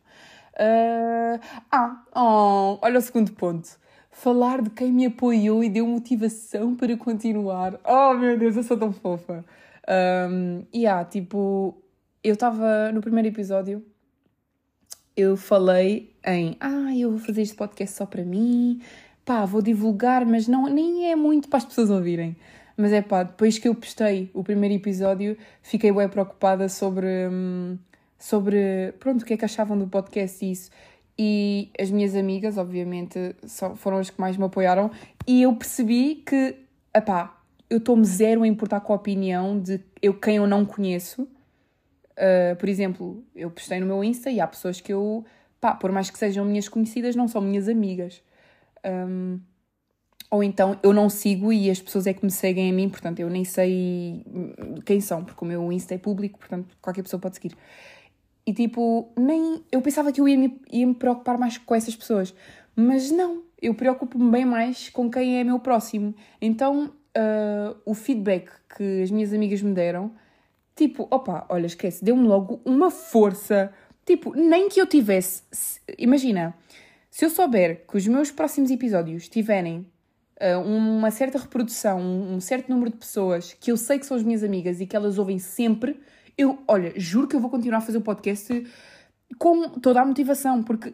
Uh, 0.53 1.39
ah, 1.71 2.03
oh, 2.15 2.79
olha 2.81 2.99
o 2.99 3.01
segundo 3.01 3.31
ponto. 3.33 3.77
Falar 4.11 4.61
de 4.61 4.69
quem 4.71 4.91
me 4.91 5.05
apoiou 5.05 5.63
e 5.63 5.69
deu 5.69 5.87
motivação 5.87 6.75
para 6.75 6.97
continuar. 6.97 7.79
Oh 7.85 8.13
meu 8.13 8.37
Deus, 8.37 8.57
eu 8.57 8.63
sou 8.63 8.77
tão 8.77 8.91
fofa. 8.91 9.45
Um, 10.29 10.65
e 10.73 10.79
yeah, 10.79 11.03
tipo, 11.05 11.81
eu 12.23 12.33
estava 12.33 12.91
no 12.91 13.01
primeiro 13.01 13.27
episódio, 13.27 13.83
eu 15.15 15.35
falei 15.35 16.15
em, 16.25 16.55
ah, 16.59 16.95
eu 16.95 17.11
vou 17.11 17.19
fazer 17.19 17.41
este 17.41 17.55
podcast 17.55 17.97
só 17.97 18.05
para 18.05 18.23
mim, 18.23 18.81
pá, 19.25 19.45
vou 19.45 19.61
divulgar, 19.61 20.25
mas 20.25 20.47
não, 20.47 20.67
nem 20.67 21.11
é 21.11 21.15
muito 21.15 21.49
para 21.49 21.57
as 21.57 21.65
pessoas 21.65 21.89
ouvirem. 21.89 22.35
Mas 22.79 22.93
é 22.93 23.01
pá, 23.01 23.24
depois 23.24 23.59
que 23.59 23.67
eu 23.67 23.75
postei 23.75 24.31
o 24.33 24.41
primeiro 24.41 24.74
episódio, 24.74 25.38
fiquei 25.62 25.91
bem 25.91 26.07
preocupada 26.07 26.69
sobre, 26.69 27.27
hum, 27.29 27.77
sobre, 28.17 28.93
pronto, 29.01 29.21
o 29.21 29.25
que 29.25 29.33
é 29.33 29.38
que 29.38 29.43
achavam 29.43 29.77
do 29.77 29.86
podcast 29.86 30.45
e 30.45 30.51
isso. 30.53 30.71
E 31.17 31.71
as 31.77 31.91
minhas 31.91 32.15
amigas, 32.15 32.57
obviamente, 32.57 33.36
foram 33.75 33.98
as 33.98 34.09
que 34.09 34.17
mais 34.21 34.38
me 34.38 34.45
apoiaram. 34.45 34.89
E 35.27 35.41
eu 35.41 35.53
percebi 35.57 36.24
que, 36.25 36.55
pá, 37.05 37.38
eu 37.69 37.79
estou-me 37.79 38.05
zero 38.05 38.43
a 38.43 38.48
importar 38.48 38.79
com 38.79 38.93
a 38.93 38.95
opinião 38.95 39.59
de 39.59 39.81
eu, 40.01 40.13
quem 40.13 40.38
eu 40.38 40.48
não 40.48 40.65
conheço. 40.65 41.24
Uh, 41.24 42.55
por 42.57 42.69
exemplo, 42.69 43.21
eu 43.36 43.51
postei 43.51 43.81
no 43.81 43.88
meu 43.88 44.01
Insta 44.05 44.31
e 44.31 44.39
há 44.39 44.48
pessoas 44.48 44.79
que 44.79 44.93
eu, 44.93 45.25
pá, 45.59 45.75
por 45.75 45.91
mais 45.91 46.09
que 46.09 46.17
sejam 46.17 46.45
minhas 46.45 46.69
conhecidas, 46.69 47.13
não 47.13 47.27
são 47.27 47.41
minhas 47.41 47.67
amigas. 47.67 48.24
Um, 48.86 49.41
ou 50.31 50.43
então 50.43 50.79
eu 50.83 50.93
não 50.93 51.09
sigo 51.09 51.51
e 51.51 51.69
as 51.69 51.81
pessoas 51.81 52.05
é 52.05 52.13
que 52.13 52.24
me 52.24 52.31
seguem 52.31 52.69
a 52.69 52.74
mim, 52.74 52.89
portanto 52.89 53.19
eu 53.19 53.29
nem 53.29 53.43
sei 53.43 54.24
quem 54.86 55.01
são, 55.01 55.24
porque 55.24 55.43
o 55.43 55.48
meu 55.48 55.71
Insta 55.71 55.95
é 55.95 55.98
público, 55.98 56.38
portanto 56.38 56.77
qualquer 56.81 57.01
pessoa 57.01 57.19
pode 57.19 57.36
seguir. 57.36 57.55
E 58.45 58.53
tipo, 58.53 59.12
nem. 59.17 59.63
Eu 59.71 59.81
pensava 59.81 60.12
que 60.12 60.19
eu 60.19 60.27
ia 60.27 60.38
me, 60.38 60.59
ia 60.71 60.88
me 60.88 60.93
preocupar 60.93 61.38
mais 61.38 61.57
com 61.57 61.75
essas 61.75 61.95
pessoas, 61.95 62.33
mas 62.75 63.12
não, 63.12 63.43
eu 63.62 63.74
preocupo-me 63.74 64.31
bem 64.31 64.45
mais 64.45 64.89
com 64.89 65.09
quem 65.09 65.39
é 65.39 65.43
meu 65.43 65.59
próximo. 65.59 66.15
Então 66.41 66.86
uh, 66.86 67.75
o 67.86 67.93
feedback 67.93 68.50
que 68.75 69.01
as 69.01 69.12
minhas 69.12 69.33
amigas 69.33 69.62
me 69.62 69.74
deram, 69.74 70.12
tipo, 70.75 71.07
opa, 71.12 71.45
olha, 71.50 71.65
esquece, 71.65 72.03
deu-me 72.03 72.27
logo 72.27 72.62
uma 72.65 72.91
força. 72.91 73.74
Tipo, 74.05 74.36
nem 74.36 74.69
que 74.69 74.81
eu 74.81 74.88
tivesse. 74.88 75.43
Imagina, 75.98 76.55
se 77.12 77.25
eu 77.25 77.29
souber 77.29 77.86
que 77.88 77.98
os 77.98 78.07
meus 78.07 78.31
próximos 78.31 78.71
episódios 78.71 79.27
tiverem 79.27 79.86
uma 80.55 81.12
certa 81.12 81.38
reprodução, 81.38 82.00
um 82.00 82.39
certo 82.39 82.69
número 82.69 82.91
de 82.91 82.98
pessoas 82.98 83.53
que 83.60 83.72
eu 83.72 83.77
sei 83.77 84.00
que 84.00 84.05
são 84.05 84.15
as 84.15 84.24
minhas 84.24 84.43
amigas 84.43 84.79
e 84.79 84.86
que 84.86 84.96
elas 84.96 85.17
ouvem 85.17 85.38
sempre, 85.38 86.00
eu, 86.38 86.58
olha, 86.67 86.93
juro 86.96 87.27
que 87.27 87.36
eu 87.36 87.39
vou 87.39 87.50
continuar 87.50 87.79
a 87.79 87.81
fazer 87.81 87.98
o 87.98 88.01
podcast 88.01 88.65
com 89.38 89.69
toda 89.69 90.01
a 90.01 90.05
motivação, 90.05 90.63
porque, 90.63 90.93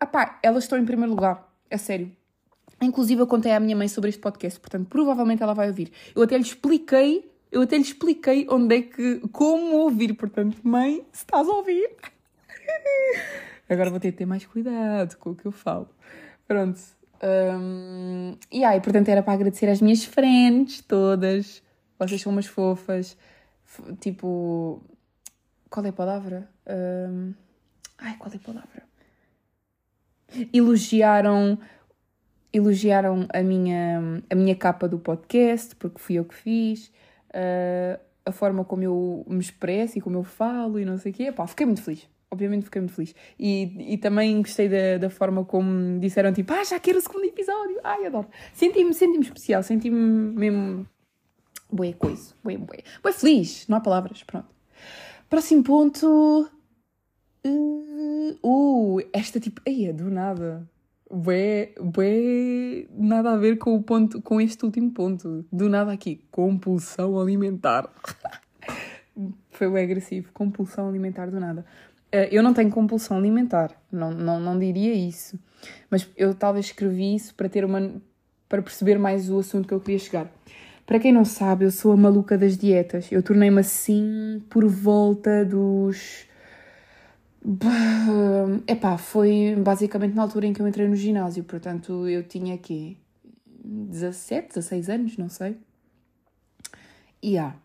apá, 0.00 0.38
elas 0.42 0.64
estão 0.64 0.78
em 0.78 0.84
primeiro 0.84 1.12
lugar, 1.12 1.54
é 1.68 1.76
sério. 1.76 2.10
Inclusive, 2.80 3.20
eu 3.20 3.26
contei 3.26 3.52
à 3.52 3.60
minha 3.60 3.76
mãe 3.76 3.86
sobre 3.86 4.08
este 4.08 4.20
podcast, 4.20 4.58
portanto, 4.58 4.88
provavelmente 4.88 5.42
ela 5.42 5.54
vai 5.54 5.68
ouvir. 5.68 5.92
Eu 6.14 6.22
até 6.22 6.36
lhe 6.36 6.42
expliquei, 6.42 7.30
eu 7.50 7.62
até 7.62 7.76
lhe 7.76 7.82
expliquei 7.82 8.46
onde 8.50 8.76
é 8.76 8.82
que, 8.82 9.20
como 9.30 9.76
ouvir, 9.76 10.14
portanto, 10.14 10.56
mãe, 10.62 11.04
se 11.12 11.22
estás 11.22 11.46
a 11.46 11.52
ouvir. 11.52 11.90
Agora 13.68 13.90
vou 13.90 14.00
ter 14.00 14.12
que 14.12 14.18
ter 14.18 14.26
mais 14.26 14.44
cuidado 14.46 15.16
com 15.18 15.30
o 15.30 15.34
que 15.34 15.46
eu 15.46 15.52
falo. 15.52 15.88
Pronto. 16.48 16.80
Um, 17.22 18.36
e 18.50 18.64
aí, 18.64 18.80
portanto, 18.80 19.08
era 19.08 19.22
para 19.22 19.34
agradecer 19.34 19.68
às 19.68 19.80
minhas 19.80 20.04
friends 20.04 20.80
todas. 20.82 21.62
Vocês 21.98 22.20
são 22.20 22.32
umas 22.32 22.46
fofas. 22.46 23.16
Tipo. 24.00 24.82
Qual 25.70 25.86
é 25.86 25.88
a 25.88 25.92
palavra? 25.92 26.48
Um, 26.66 27.32
ai, 27.98 28.16
qual 28.18 28.30
é 28.32 28.36
a 28.36 28.40
palavra? 28.40 28.82
Elogiaram 30.52 31.58
elogiaram 32.52 33.26
a 33.32 33.42
minha, 33.42 34.22
a 34.28 34.34
minha 34.34 34.54
capa 34.54 34.86
do 34.86 34.98
podcast, 34.98 35.74
porque 35.76 35.98
fui 35.98 36.16
eu 36.16 36.24
que 36.24 36.34
fiz, 36.34 36.92
uh, 37.30 37.98
a 38.26 38.30
forma 38.32 38.64
como 38.64 38.82
eu 38.82 39.24
me 39.26 39.40
expresso 39.40 39.98
e 39.98 40.00
como 40.00 40.18
eu 40.18 40.22
falo 40.22 40.78
e 40.78 40.84
não 40.84 40.98
sei 40.98 41.12
o 41.12 41.14
quê. 41.14 41.32
Pá, 41.32 41.46
fiquei 41.46 41.66
muito 41.66 41.82
feliz. 41.82 42.06
Obviamente 42.32 42.64
fiquei 42.64 42.80
muito 42.80 42.94
feliz. 42.94 43.14
E, 43.38 43.92
e 43.94 43.98
também 43.98 44.40
gostei 44.40 44.68
da, 44.68 44.98
da 44.98 45.10
forma 45.10 45.44
como 45.44 46.00
disseram, 46.00 46.32
tipo, 46.32 46.52
ah, 46.52 46.64
já 46.64 46.80
quero 46.80 46.98
o 46.98 47.00
segundo 47.02 47.24
episódio. 47.24 47.78
Ai, 47.84 48.06
adoro. 48.06 48.28
Senti-me 48.54 48.94
senti, 48.94 49.18
-me, 49.18 49.24
especial, 49.24 49.62
senti-me 49.62 49.98
mesmo... 49.98 50.86
Boa 51.70 51.92
coisa. 51.92 52.34
Boa, 52.42 52.58
boa. 52.58 52.78
Boa 53.02 53.12
feliz. 53.12 53.66
Não 53.68 53.76
há 53.76 53.80
palavras. 53.80 54.22
Pronto. 54.22 54.48
Próximo 55.28 55.62
ponto... 55.62 56.50
Uh, 57.44 58.38
uh 58.42 59.00
esta 59.12 59.38
tipo... 59.38 59.60
Ai, 59.66 59.86
é 59.86 59.92
do 59.92 60.10
nada 60.10 60.66
bué, 61.12 61.74
bué, 61.78 62.86
nada 62.90 63.32
a 63.32 63.36
ver 63.36 63.58
com 63.58 63.76
o 63.76 63.82
ponto, 63.82 64.22
com 64.22 64.40
este 64.40 64.64
último 64.64 64.90
ponto. 64.90 65.44
Do 65.52 65.68
nada 65.68 65.92
aqui, 65.92 66.24
compulsão 66.30 67.20
alimentar. 67.20 67.92
Foi 69.50 69.70
bem 69.70 69.84
agressivo, 69.84 70.32
compulsão 70.32 70.88
alimentar 70.88 71.30
do 71.30 71.38
nada. 71.38 71.66
Uh, 72.14 72.28
eu 72.30 72.42
não 72.42 72.52
tenho 72.52 72.70
compulsão 72.70 73.16
alimentar, 73.16 73.72
não, 73.90 74.10
não, 74.10 74.38
não 74.38 74.58
diria 74.58 74.92
isso. 74.92 75.38
Mas 75.90 76.08
eu 76.16 76.34
talvez 76.34 76.66
escrevi 76.66 77.14
isso 77.14 77.34
para 77.34 77.48
ter 77.48 77.64
uma 77.64 77.92
para 78.48 78.60
perceber 78.60 78.98
mais 78.98 79.30
o 79.30 79.38
assunto 79.38 79.66
que 79.66 79.72
eu 79.72 79.80
queria 79.80 79.98
chegar. 79.98 80.30
Para 80.84 81.00
quem 81.00 81.10
não 81.10 81.24
sabe, 81.24 81.64
eu 81.64 81.70
sou 81.70 81.92
a 81.92 81.96
maluca 81.96 82.36
das 82.36 82.58
dietas. 82.58 83.10
Eu 83.10 83.22
tornei-me 83.22 83.60
assim 83.60 84.42
por 84.50 84.66
volta 84.66 85.42
dos 85.42 86.26
Epá, 88.68 88.98
foi 88.98 89.56
basicamente 89.58 90.14
na 90.14 90.22
altura 90.22 90.46
em 90.46 90.52
que 90.52 90.60
eu 90.60 90.68
entrei 90.68 90.86
no 90.86 90.94
ginásio, 90.94 91.42
portanto 91.44 92.06
eu 92.08 92.22
tinha 92.22 92.54
aqui 92.54 92.96
17, 93.64 94.48
16 94.48 94.88
anos, 94.90 95.16
não 95.16 95.28
sei. 95.28 95.56
E 97.22 97.30
yeah, 97.30 97.56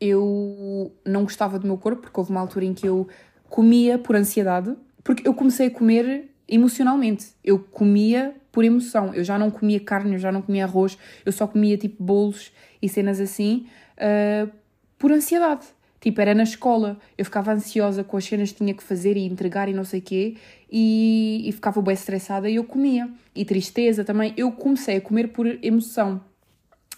eu 0.00 0.92
não 1.06 1.24
gostava 1.24 1.58
do 1.58 1.66
meu 1.66 1.78
corpo 1.78 2.02
porque 2.02 2.18
houve 2.18 2.30
uma 2.30 2.40
altura 2.40 2.64
em 2.64 2.74
que 2.74 2.86
eu 2.86 3.06
comia 3.52 3.98
por 3.98 4.16
ansiedade, 4.16 4.74
porque 5.04 5.28
eu 5.28 5.34
comecei 5.34 5.66
a 5.66 5.70
comer 5.70 6.30
emocionalmente. 6.48 7.26
Eu 7.44 7.58
comia 7.58 8.34
por 8.50 8.64
emoção. 8.64 9.14
Eu 9.14 9.22
já 9.22 9.38
não 9.38 9.50
comia 9.50 9.78
carne, 9.78 10.14
eu 10.14 10.18
já 10.18 10.32
não 10.32 10.40
comia 10.40 10.64
arroz, 10.64 10.96
eu 11.24 11.30
só 11.30 11.46
comia 11.46 11.76
tipo 11.76 12.02
bolos 12.02 12.50
e 12.80 12.88
cenas 12.88 13.20
assim 13.20 13.66
uh, 13.98 14.50
por 14.98 15.12
ansiedade. 15.12 15.66
Tipo, 16.00 16.18
era 16.22 16.34
na 16.34 16.44
escola, 16.44 16.98
eu 17.16 17.26
ficava 17.26 17.52
ansiosa 17.52 18.02
com 18.02 18.16
as 18.16 18.24
cenas 18.24 18.52
que 18.52 18.56
tinha 18.56 18.72
que 18.72 18.82
fazer 18.82 19.18
e 19.18 19.26
entregar 19.26 19.68
e 19.68 19.74
não 19.74 19.84
sei 19.84 20.00
o 20.00 20.02
quê, 20.02 20.36
e, 20.70 21.42
e 21.44 21.52
ficava 21.52 21.80
bem 21.82 21.92
estressada 21.92 22.48
e 22.48 22.56
eu 22.56 22.64
comia. 22.64 23.10
E 23.36 23.44
tristeza 23.44 24.02
também. 24.02 24.32
Eu 24.34 24.50
comecei 24.50 24.96
a 24.96 25.00
comer 25.00 25.28
por 25.28 25.46
emoção. 25.62 26.22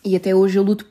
E 0.05 0.15
até 0.15 0.33
hoje 0.33 0.57
eu 0.57 0.63
luto 0.63 0.89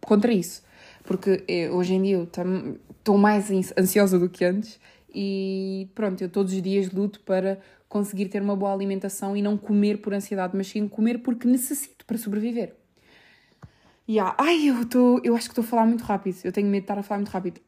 contra 0.00 0.32
isso. 0.32 0.62
Porque 1.02 1.42
eh, 1.48 1.68
hoje 1.68 1.94
em 1.94 2.02
dia 2.02 2.14
eu 2.14 2.22
estou 2.22 3.18
mais 3.18 3.50
ansiosa 3.76 4.16
do 4.16 4.28
que 4.28 4.44
antes 4.44 4.78
e 5.14 5.90
pronto, 5.94 6.22
eu 6.22 6.28
todos 6.28 6.52
os 6.52 6.62
dias 6.62 6.90
luto 6.90 7.20
para 7.20 7.58
conseguir 7.88 8.26
ter 8.26 8.40
uma 8.40 8.54
boa 8.54 8.72
alimentação 8.72 9.36
e 9.36 9.42
não 9.42 9.56
comer 9.56 9.98
por 9.98 10.14
ansiedade, 10.14 10.56
mas 10.56 10.68
sim 10.68 10.86
comer 10.86 11.18
porque 11.18 11.46
necessito 11.46 12.04
para 12.06 12.16
sobreviver. 12.16 12.74
Yeah. 14.08 14.34
Ai, 14.38 14.68
eu, 14.68 14.84
tô, 14.86 15.20
eu 15.22 15.36
acho 15.36 15.48
que 15.48 15.52
estou 15.52 15.64
a 15.64 15.66
falar 15.66 15.86
muito 15.86 16.02
rápido. 16.02 16.38
Eu 16.42 16.50
tenho 16.50 16.66
medo 16.68 16.82
de 16.82 16.84
estar 16.84 16.98
a 16.98 17.02
falar 17.02 17.18
muito 17.18 17.30
rápido. 17.30 17.60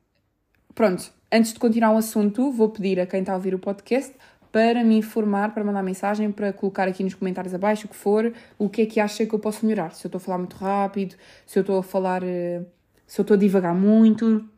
Pronto, 0.74 1.12
antes 1.30 1.52
de 1.52 1.58
continuar 1.60 1.92
o 1.92 1.96
assunto, 1.98 2.50
vou 2.50 2.68
pedir 2.70 2.98
a 2.98 3.06
quem 3.06 3.20
está 3.20 3.32
a 3.32 3.36
ouvir 3.36 3.54
o 3.54 3.58
podcast 3.58 4.12
para 4.50 4.84
me 4.84 4.96
informar, 4.96 5.54
para 5.54 5.64
mandar 5.64 5.82
mensagem, 5.82 6.30
para 6.30 6.52
colocar 6.52 6.86
aqui 6.88 7.02
nos 7.02 7.14
comentários 7.14 7.54
abaixo 7.54 7.86
o 7.86 7.88
que 7.88 7.96
for, 7.96 8.32
o 8.58 8.68
que 8.68 8.82
é 8.82 8.86
que 8.86 9.00
acha 9.00 9.24
que 9.24 9.34
eu 9.34 9.38
posso 9.38 9.64
melhorar. 9.64 9.94
Se 9.94 10.04
eu 10.04 10.08
estou 10.08 10.18
a 10.18 10.20
falar 10.20 10.38
muito 10.38 10.56
rápido, 10.56 11.14
se 11.46 11.58
eu 11.58 11.62
estou 11.62 11.78
a 11.78 11.82
falar. 11.82 12.22
Eh, 12.22 12.62
se 13.06 13.20
eu 13.20 13.22
estou 13.22 13.34
a 13.34 13.38
divagar 13.38 13.74
muito. 13.74 14.48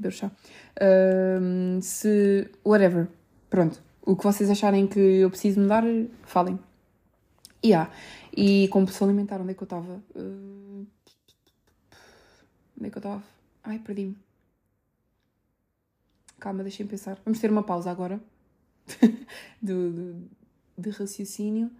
Deu 0.00 0.10
chá. 0.10 0.30
Uh, 0.80 1.80
se. 1.82 2.50
whatever. 2.64 3.06
Pronto. 3.50 3.82
O 4.00 4.16
que 4.16 4.24
vocês 4.24 4.48
acharem 4.48 4.86
que 4.86 4.98
eu 4.98 5.28
preciso 5.28 5.60
mudar, 5.60 5.84
falem. 6.22 6.58
Yeah. 7.62 7.92
E 8.34 8.66
compulsão 8.68 9.06
alimentar, 9.06 9.40
onde 9.42 9.50
é 9.50 9.54
que 9.54 9.62
eu 9.62 9.66
estava? 9.66 10.02
Uh... 10.16 10.86
Onde 12.78 12.86
é 12.86 12.90
que 12.90 12.96
eu 12.96 13.00
estava? 13.00 13.22
Ai, 13.62 13.78
perdi-me. 13.78 14.16
Calma, 16.38 16.62
deixem 16.62 16.86
pensar. 16.86 17.18
Vamos 17.22 17.38
ter 17.38 17.50
uma 17.50 17.62
pausa 17.62 17.90
agora 17.90 18.18
de 19.60 20.90
raciocínio. 20.90 21.70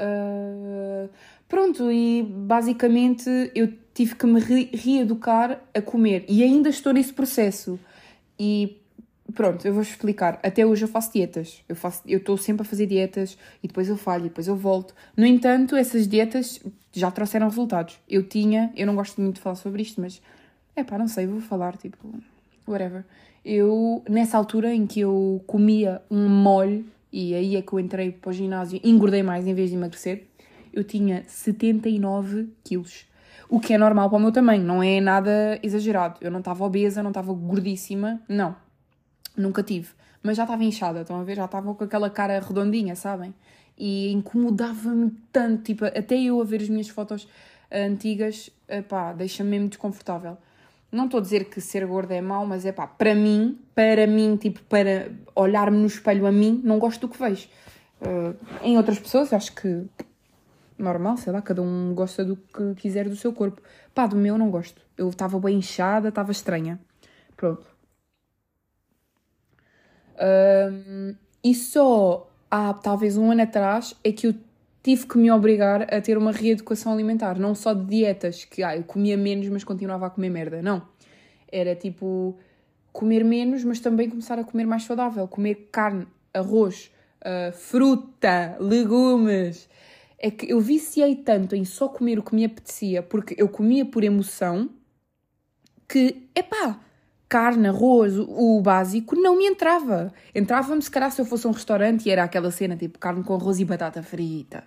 Uh... 0.00 1.08
Pronto, 1.48 1.90
e 1.90 2.22
basicamente 2.22 3.28
eu 3.54 3.72
tive 3.92 4.14
que 4.14 4.24
me 4.24 4.40
re 4.40 4.70
reeducar 4.72 5.60
a 5.74 5.82
comer 5.82 6.24
e 6.28 6.44
ainda 6.44 6.68
estou 6.68 6.92
nesse 6.92 7.12
processo. 7.12 7.78
E 8.38 8.80
Pronto, 9.34 9.66
eu 9.66 9.72
vou 9.72 9.82
explicar. 9.82 10.38
Até 10.42 10.64
hoje 10.66 10.84
eu 10.84 10.88
faço 10.88 11.12
dietas. 11.12 11.62
Eu 11.68 11.76
faço, 11.76 12.02
eu 12.06 12.18
estou 12.18 12.36
sempre 12.36 12.62
a 12.62 12.64
fazer 12.64 12.86
dietas 12.86 13.36
e 13.62 13.68
depois 13.68 13.88
eu 13.88 13.96
falho 13.96 14.26
e 14.26 14.28
depois 14.28 14.48
eu 14.48 14.56
volto. 14.56 14.94
No 15.16 15.24
entanto, 15.24 15.76
essas 15.76 16.08
dietas 16.08 16.60
já 16.92 17.10
trouxeram 17.10 17.48
resultados. 17.48 17.98
Eu 18.08 18.22
tinha, 18.22 18.72
eu 18.76 18.86
não 18.86 18.94
gosto 18.94 19.20
muito 19.20 19.36
de 19.36 19.40
falar 19.40 19.56
sobre 19.56 19.82
isto, 19.82 20.00
mas 20.00 20.20
é 20.74 20.82
pá, 20.82 20.98
não 20.98 21.08
sei, 21.08 21.26
vou 21.26 21.40
falar, 21.40 21.76
tipo, 21.76 21.96
whatever. 22.66 23.04
Eu, 23.44 24.02
nessa 24.08 24.36
altura 24.36 24.74
em 24.74 24.86
que 24.86 25.00
eu 25.00 25.42
comia 25.46 26.02
um 26.10 26.28
molho 26.28 26.84
e 27.12 27.34
aí 27.34 27.56
é 27.56 27.62
que 27.62 27.72
eu 27.72 27.80
entrei 27.80 28.12
para 28.12 28.30
o 28.30 28.32
ginásio, 28.32 28.80
engordei 28.84 29.22
mais 29.22 29.46
em 29.46 29.54
vez 29.54 29.70
de 29.70 29.76
emagrecer, 29.76 30.26
eu 30.72 30.84
tinha 30.84 31.24
79 31.26 32.48
quilos. 32.62 33.06
O 33.48 33.58
que 33.58 33.74
é 33.74 33.78
normal 33.78 34.08
para 34.08 34.18
o 34.18 34.20
meu 34.20 34.30
tamanho, 34.30 34.62
não 34.62 34.80
é 34.82 35.00
nada 35.00 35.58
exagerado. 35.62 36.18
Eu 36.20 36.30
não 36.30 36.38
estava 36.38 36.64
obesa, 36.64 37.02
não 37.02 37.10
estava 37.10 37.32
gordíssima, 37.32 38.20
não 38.28 38.54
Nunca 39.36 39.62
tive. 39.62 39.88
Mas 40.22 40.36
já 40.36 40.44
estava 40.44 40.62
inchada, 40.62 41.00
estão 41.00 41.18
a 41.18 41.24
ver? 41.24 41.34
Já 41.34 41.46
estava 41.46 41.74
com 41.74 41.82
aquela 41.82 42.10
cara 42.10 42.38
redondinha, 42.38 42.94
sabem? 42.94 43.34
E 43.76 44.12
incomodava-me 44.12 45.10
tanto, 45.32 45.62
tipo, 45.62 45.84
até 45.84 46.20
eu 46.20 46.40
a 46.40 46.44
ver 46.44 46.60
as 46.60 46.68
minhas 46.68 46.88
fotos 46.88 47.26
antigas, 47.72 48.50
pá, 48.88 49.12
deixa-me 49.12 49.50
mesmo 49.50 49.68
desconfortável. 49.68 50.36
Não 50.90 51.04
estou 51.04 51.18
a 51.18 51.22
dizer 51.22 51.44
que 51.44 51.60
ser 51.60 51.86
gorda 51.86 52.14
é 52.14 52.20
mau, 52.20 52.44
mas 52.44 52.66
é 52.66 52.72
pá, 52.72 52.86
para 52.86 53.14
mim, 53.14 53.58
para 53.74 54.06
mim, 54.06 54.36
tipo, 54.36 54.60
para 54.62 55.12
olhar-me 55.36 55.78
no 55.78 55.86
espelho 55.86 56.26
a 56.26 56.32
mim, 56.32 56.60
não 56.64 56.78
gosto 56.78 57.02
do 57.02 57.08
que 57.08 57.18
vejo. 57.18 57.48
Uh, 58.00 58.34
em 58.62 58.76
outras 58.76 58.98
pessoas, 58.98 59.32
acho 59.32 59.54
que 59.54 59.86
normal, 60.80 61.16
sei 61.16 61.32
lá, 61.32 61.40
cada 61.40 61.62
um 61.62 61.94
gosta 61.94 62.24
do 62.24 62.36
que 62.36 62.74
quiser 62.76 63.08
do 63.08 63.14
seu 63.14 63.32
corpo. 63.32 63.62
Pá, 63.94 64.06
do 64.06 64.16
meu 64.16 64.36
não 64.36 64.50
gosto. 64.50 64.82
Eu 64.96 65.08
estava 65.10 65.38
bem 65.38 65.58
inchada, 65.58 66.08
estava 66.08 66.32
estranha. 66.32 66.80
Pronto. 67.36 67.66
Um, 70.20 71.14
e 71.42 71.54
só 71.54 72.30
há 72.50 72.74
talvez 72.74 73.16
um 73.16 73.30
ano 73.30 73.42
atrás 73.42 73.94
é 74.04 74.12
que 74.12 74.26
eu 74.26 74.34
tive 74.82 75.06
que 75.06 75.18
me 75.18 75.30
obrigar 75.30 75.82
a 75.94 76.00
ter 76.00 76.16
uma 76.16 76.32
reeducação 76.32 76.92
alimentar, 76.92 77.38
não 77.38 77.54
só 77.54 77.74
de 77.74 77.84
dietas, 77.84 78.44
que 78.44 78.62
ah, 78.62 78.76
eu 78.76 78.82
comia 78.82 79.16
menos, 79.16 79.48
mas 79.48 79.64
continuava 79.64 80.06
a 80.06 80.10
comer 80.10 80.30
merda. 80.30 80.62
Não. 80.62 80.82
Era 81.50 81.74
tipo 81.74 82.38
comer 82.92 83.24
menos, 83.24 83.64
mas 83.64 83.80
também 83.80 84.08
começar 84.08 84.38
a 84.38 84.44
comer 84.44 84.66
mais 84.66 84.84
saudável, 84.84 85.26
comer 85.28 85.68
carne, 85.70 86.06
arroz, 86.32 86.90
uh, 87.20 87.52
fruta, 87.52 88.56
legumes. 88.58 89.68
É 90.18 90.30
que 90.30 90.50
eu 90.50 90.60
viciei 90.60 91.16
tanto 91.16 91.54
em 91.54 91.64
só 91.64 91.88
comer 91.88 92.18
o 92.18 92.22
que 92.22 92.34
me 92.34 92.44
apetecia, 92.44 93.02
porque 93.02 93.34
eu 93.38 93.48
comia 93.48 93.86
por 93.86 94.04
emoção, 94.04 94.68
que, 95.88 96.28
epá, 96.34 96.78
carne, 97.30 97.68
arroz, 97.68 98.18
o 98.18 98.60
básico, 98.60 99.14
não 99.14 99.38
me 99.38 99.46
entrava. 99.46 100.12
Entrava-me 100.34 100.82
se 100.82 100.90
calhar 100.90 101.12
se 101.12 101.20
eu 101.20 101.24
fosse 101.24 101.46
um 101.46 101.52
restaurante 101.52 102.06
e 102.06 102.10
era 102.10 102.24
aquela 102.24 102.50
cena 102.50 102.76
tipo 102.76 102.98
carne 102.98 103.22
com 103.22 103.34
arroz 103.34 103.60
e 103.60 103.64
batata 103.64 104.02
frita 104.02 104.64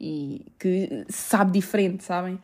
e 0.00 0.46
que 0.58 1.04
sabe 1.10 1.52
diferente, 1.52 2.02
sabem? 2.02 2.40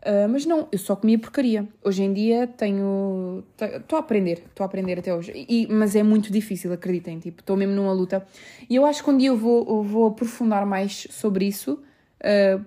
Uh, 0.00 0.26
mas 0.28 0.46
não, 0.46 0.66
eu 0.72 0.78
só 0.78 0.96
comia 0.96 1.18
porcaria. 1.18 1.68
Hoje 1.84 2.02
em 2.02 2.12
dia 2.12 2.46
tenho. 2.46 3.44
Estou 3.60 3.98
a 3.98 4.00
aprender, 4.00 4.44
estou 4.48 4.64
a 4.64 4.66
aprender 4.66 4.98
até 4.98 5.14
hoje. 5.14 5.32
E, 5.48 5.68
mas 5.70 5.94
é 5.94 6.02
muito 6.02 6.32
difícil, 6.32 6.72
acreditem. 6.72 7.20
Tipo, 7.20 7.40
estou 7.40 7.56
mesmo 7.56 7.74
numa 7.74 7.92
luta. 7.92 8.26
E 8.68 8.74
eu 8.74 8.86
acho 8.86 9.04
que 9.04 9.10
um 9.10 9.16
dia 9.16 9.28
eu 9.28 9.36
vou, 9.36 9.64
eu 9.68 9.82
vou 9.82 10.06
aprofundar 10.06 10.64
mais 10.66 11.06
sobre 11.10 11.44
isso 11.44 11.78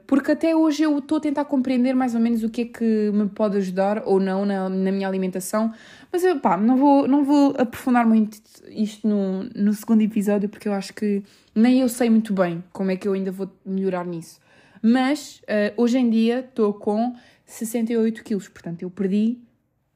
porque 0.05 0.31
até 0.31 0.55
hoje 0.55 0.83
eu 0.83 0.97
estou 0.97 1.17
a 1.17 1.21
tentar 1.21 1.45
compreender 1.45 1.95
mais 1.95 2.13
ou 2.13 2.19
menos 2.19 2.43
o 2.43 2.49
que 2.49 2.61
é 2.61 2.65
que 2.65 3.11
me 3.11 3.29
pode 3.29 3.57
ajudar 3.57 4.03
ou 4.05 4.19
não 4.19 4.45
na, 4.45 4.67
na 4.67 4.91
minha 4.91 5.07
alimentação, 5.07 5.73
mas 6.11 6.23
eu, 6.23 6.39
pá, 6.39 6.57
não 6.57 6.75
vou, 6.75 7.07
não 7.07 7.23
vou 7.23 7.55
aprofundar 7.57 8.05
muito 8.05 8.37
isto 8.69 9.07
no, 9.07 9.43
no 9.55 9.73
segundo 9.73 10.01
episódio 10.01 10.49
porque 10.49 10.67
eu 10.67 10.73
acho 10.73 10.93
que 10.93 11.23
nem 11.53 11.79
eu 11.79 11.87
sei 11.87 12.09
muito 12.09 12.33
bem 12.33 12.63
como 12.73 12.91
é 12.91 12.97
que 12.97 13.07
eu 13.07 13.13
ainda 13.13 13.31
vou 13.31 13.49
melhorar 13.65 14.05
nisso. 14.05 14.39
Mas 14.81 15.41
uh, 15.43 15.81
hoje 15.81 15.97
em 15.97 16.09
dia 16.09 16.41
estou 16.41 16.73
com 16.73 17.15
68 17.45 18.23
quilos, 18.23 18.47
portanto 18.49 18.81
eu 18.81 18.89
perdi 18.89 19.39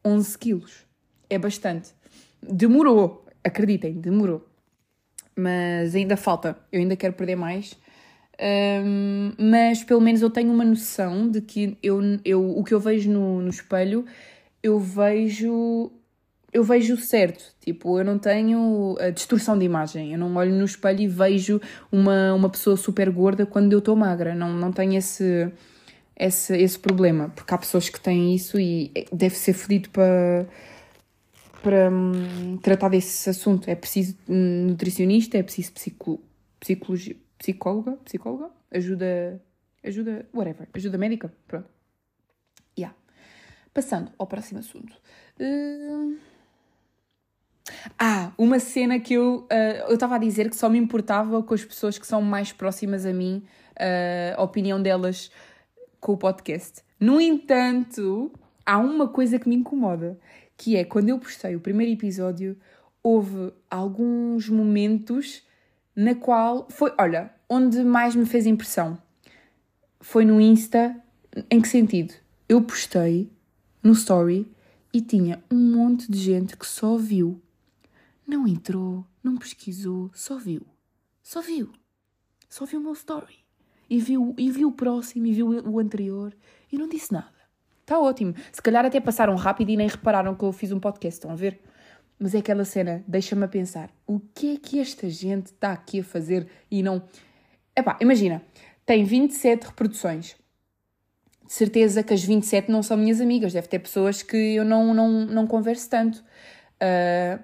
11 0.03 0.37
quilos. 0.37 0.85
É 1.29 1.37
bastante. 1.37 1.91
Demorou, 2.41 3.25
acreditem, 3.43 3.93
demorou. 3.93 4.47
Mas 5.35 5.95
ainda 5.95 6.17
falta, 6.17 6.57
eu 6.71 6.79
ainda 6.79 6.95
quero 6.95 7.13
perder 7.13 7.35
mais 7.35 7.77
um, 8.39 9.33
mas 9.37 9.83
pelo 9.83 9.99
menos 9.99 10.21
eu 10.21 10.29
tenho 10.29 10.51
uma 10.51 10.63
noção 10.63 11.29
de 11.29 11.41
que 11.41 11.77
eu, 11.83 11.99
eu, 12.23 12.57
o 12.57 12.63
que 12.63 12.73
eu 12.73 12.79
vejo 12.79 13.11
no, 13.11 13.41
no 13.41 13.49
espelho, 13.49 14.05
eu 14.63 14.79
vejo 14.79 15.91
eu 16.51 16.63
vejo 16.63 16.97
certo, 16.97 17.43
tipo, 17.61 17.99
eu 17.99 18.03
não 18.03 18.17
tenho 18.17 18.97
a 18.99 19.11
distorção 19.11 19.55
de 19.55 19.65
imagem, 19.65 20.13
eu 20.13 20.17
não 20.17 20.35
olho 20.35 20.51
no 20.55 20.65
espelho 20.65 21.01
e 21.01 21.07
vejo 21.07 21.61
uma, 21.91 22.33
uma 22.33 22.49
pessoa 22.49 22.75
super 22.75 23.07
gorda 23.11 23.45
quando 23.45 23.71
eu 23.71 23.77
estou 23.77 23.95
magra, 23.95 24.33
não, 24.33 24.51
não 24.51 24.71
tenho 24.71 24.97
esse, 24.97 25.51
esse, 26.17 26.57
esse 26.57 26.79
problema, 26.79 27.29
porque 27.35 27.53
há 27.53 27.57
pessoas 27.57 27.87
que 27.87 27.99
têm 27.99 28.33
isso 28.33 28.59
e 28.59 28.91
deve 29.13 29.35
ser 29.35 29.53
fodido 29.53 29.89
para, 29.89 30.47
para 31.61 31.91
hum, 31.91 32.57
tratar 32.63 32.89
desse 32.89 33.29
assunto. 33.29 33.69
É 33.69 33.75
preciso 33.75 34.17
nutricionista, 34.27 35.37
é 35.37 35.43
preciso 35.43 35.71
psico, 35.73 36.19
psicologia, 36.59 37.15
psicóloga, 37.39 37.97
psicóloga, 38.05 38.51
ajuda, 38.71 39.41
ajuda, 39.83 40.27
whatever, 40.33 40.67
ajuda 40.73 40.97
médica, 40.97 41.33
pronto. 41.47 41.67
Yeah. 42.77 42.95
Passando 43.73 44.11
ao 44.17 44.27
próximo 44.27 44.59
assunto. 44.59 44.95
Uh... 45.39 46.17
Ah, 47.97 48.33
uma 48.37 48.59
cena 48.59 48.99
que 48.99 49.13
eu 49.13 49.47
uh, 49.51 49.87
eu 49.87 49.93
estava 49.93 50.15
a 50.15 50.17
dizer 50.17 50.49
que 50.49 50.55
só 50.55 50.69
me 50.69 50.77
importava 50.77 51.41
com 51.43 51.53
as 51.53 51.63
pessoas 51.63 51.97
que 51.97 52.05
são 52.05 52.21
mais 52.21 52.51
próximas 52.51 53.05
a 53.05 53.13
mim, 53.13 53.43
uh, 53.73 54.39
a 54.39 54.43
opinião 54.43 54.81
delas 54.81 55.31
com 55.99 56.13
o 56.13 56.17
podcast. 56.17 56.81
No 56.99 57.21
entanto, 57.21 58.31
há 58.65 58.77
uma 58.77 59.07
coisa 59.07 59.39
que 59.39 59.47
me 59.47 59.55
incomoda, 59.55 60.19
que 60.57 60.75
é 60.75 60.83
quando 60.83 61.09
eu 61.09 61.19
postei 61.19 61.55
o 61.55 61.59
primeiro 61.59 61.93
episódio, 61.93 62.57
houve 63.01 63.53
alguns 63.69 64.49
momentos 64.49 65.43
na 65.99 66.15
qual 66.15 66.65
foi, 66.69 66.93
olha, 66.97 67.29
onde 67.49 67.83
mais 67.83 68.15
me 68.15 68.25
fez 68.25 68.45
impressão 68.45 68.97
foi 69.99 70.23
no 70.23 70.39
Insta. 70.39 70.95
Em 71.51 71.59
que 71.59 71.67
sentido? 71.67 72.13
Eu 72.47 72.61
postei 72.61 73.29
no 73.83 73.91
story 73.91 74.49
e 74.93 75.01
tinha 75.01 75.43
um 75.51 75.57
monte 75.57 76.09
de 76.09 76.17
gente 76.17 76.55
que 76.55 76.65
só 76.65 76.95
viu. 76.95 77.41
Não 78.25 78.47
entrou, 78.47 79.05
não 79.21 79.35
pesquisou, 79.35 80.09
só 80.13 80.37
viu. 80.37 80.65
Só 81.21 81.41
viu. 81.41 81.69
Só 82.47 82.63
viu 82.63 82.79
o 82.79 82.83
meu 82.83 82.93
story. 82.93 83.35
E 83.89 83.99
viu, 83.99 84.33
e 84.37 84.49
viu 84.49 84.69
o 84.69 84.73
próximo 84.73 85.25
e 85.25 85.33
viu 85.33 85.49
o 85.49 85.79
anterior 85.79 86.33
e 86.71 86.77
não 86.77 86.87
disse 86.87 87.11
nada. 87.11 87.27
Está 87.81 87.99
ótimo. 87.99 88.33
Se 88.53 88.61
calhar 88.61 88.85
até 88.85 89.01
passaram 89.01 89.35
rápido 89.35 89.69
e 89.71 89.75
nem 89.75 89.89
repararam 89.89 90.33
que 90.33 90.45
eu 90.45 90.53
fiz 90.53 90.71
um 90.71 90.79
podcast, 90.79 91.17
estão 91.17 91.31
a 91.31 91.35
ver? 91.35 91.61
Mas 92.19 92.35
é 92.35 92.39
aquela 92.39 92.65
cena, 92.65 93.01
deixa-me 93.07 93.45
a 93.45 93.47
pensar, 93.47 93.89
o 94.05 94.19
que 94.19 94.55
é 94.55 94.57
que 94.57 94.79
esta 94.79 95.09
gente 95.09 95.47
está 95.47 95.71
aqui 95.71 96.01
a 96.01 96.03
fazer 96.03 96.47
e 96.69 96.83
não... 96.83 97.01
Epá, 97.73 97.97
imagina, 98.01 98.43
tem 98.85 99.05
27 99.05 99.67
reproduções. 99.67 100.35
De 101.45 101.53
certeza 101.53 102.03
que 102.03 102.13
as 102.13 102.21
27 102.21 102.69
não 102.69 102.83
são 102.83 102.97
minhas 102.97 103.21
amigas, 103.21 103.53
deve 103.53 103.67
ter 103.67 103.79
pessoas 103.79 104.21
que 104.21 104.35
eu 104.35 104.65
não, 104.65 104.93
não, 104.93 105.25
não 105.25 105.47
converso 105.47 105.89
tanto. 105.89 106.17
Uh, 106.81 107.41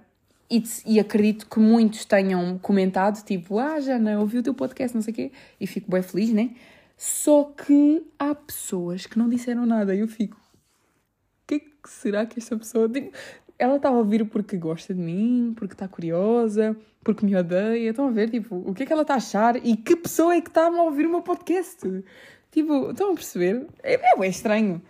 e, 0.50 0.64
e, 0.86 1.00
acredito 1.00 1.48
que 1.48 1.60
muitos 1.60 2.06
tenham 2.06 2.60
comentado, 2.60 3.24
tipo, 3.24 3.58
ah, 3.58 3.80
Jana, 3.80 4.20
ouvi 4.20 4.38
o 4.38 4.44
teu 4.44 4.54
podcast, 4.54 4.94
não 4.94 5.02
sei 5.02 5.12
o 5.12 5.16
quê, 5.16 5.32
e 5.60 5.66
fico 5.66 5.90
bem 5.90 6.04
feliz, 6.04 6.32
né? 6.32 6.52
Só 6.98 7.46
que 7.46 8.06
há 8.20 8.36
pessoas 8.36 9.06
que 9.06 9.18
não 9.18 9.28
disseram 9.28 9.66
nada 9.66 9.96
e 9.96 10.00
eu 10.00 10.08
fico, 10.08 10.38
o 10.38 11.48
que, 11.48 11.56
é 11.56 11.60
que 11.60 11.90
será 11.90 12.26
que 12.26 12.40
esta 12.40 12.58
pessoa. 12.58 12.88
Tipo, 12.88 13.12
ela 13.58 13.78
está 13.78 13.90
a 13.90 13.92
ouvir 13.92 14.26
porque 14.26 14.58
gosta 14.58 14.94
de 14.94 15.00
mim, 15.00 15.54
porque 15.56 15.74
está 15.74 15.88
curiosa, 15.88 16.76
porque 17.04 17.26
me 17.26 17.36
odeia. 17.36 17.90
Estão 17.90 18.08
a 18.08 18.12
ver, 18.12 18.30
tipo, 18.30 18.56
o 18.56 18.74
que 18.74 18.84
é 18.84 18.86
que 18.86 18.92
ela 18.92 19.04
está 19.04 19.14
a 19.14 19.18
achar 19.18 19.56
e 19.66 19.78
que 19.78 19.96
pessoa 19.96 20.36
é 20.36 20.42
que 20.42 20.50
está 20.50 20.68
a 20.68 20.84
ouvir 20.84 21.06
o 21.06 21.10
meu 21.10 21.22
podcast? 21.22 22.04
Tipo, 22.52 22.92
estão 22.92 23.12
a 23.12 23.14
perceber? 23.14 23.68
É, 23.84 23.96
é 23.96 24.28
estranho. 24.28 24.82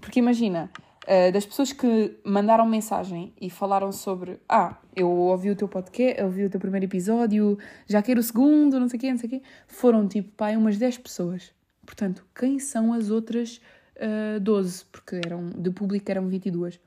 Porque 0.00 0.18
imagina, 0.18 0.70
uh, 1.04 1.32
das 1.32 1.44
pessoas 1.44 1.72
que 1.72 2.16
mandaram 2.24 2.66
mensagem 2.66 3.32
e 3.40 3.50
falaram 3.50 3.92
sobre 3.92 4.38
ah, 4.48 4.76
eu 4.94 5.08
ouvi 5.10 5.50
o 5.50 5.56
teu 5.56 5.68
podcast, 5.68 6.22
ouvi 6.22 6.44
o 6.44 6.50
teu 6.50 6.60
primeiro 6.60 6.86
episódio, 6.86 7.58
já 7.86 8.02
quero 8.02 8.20
o 8.20 8.22
segundo, 8.22 8.78
não 8.80 8.88
sei 8.88 8.98
o 8.98 9.00
quê, 9.00 9.10
não 9.10 9.18
sei 9.18 9.26
o 9.26 9.30
quê, 9.30 9.42
foram 9.66 10.06
tipo, 10.08 10.30
pai, 10.32 10.56
umas 10.56 10.78
10 10.78 10.98
pessoas. 10.98 11.52
Portanto, 11.84 12.24
quem 12.34 12.58
são 12.58 12.92
as 12.92 13.10
outras 13.10 13.58
uh, 13.96 14.36
eh, 14.36 14.40
12? 14.40 14.86
Porque 14.86 15.20
eram, 15.24 15.50
de 15.50 15.70
público 15.70 16.10
eram 16.10 16.26
22 16.28 16.80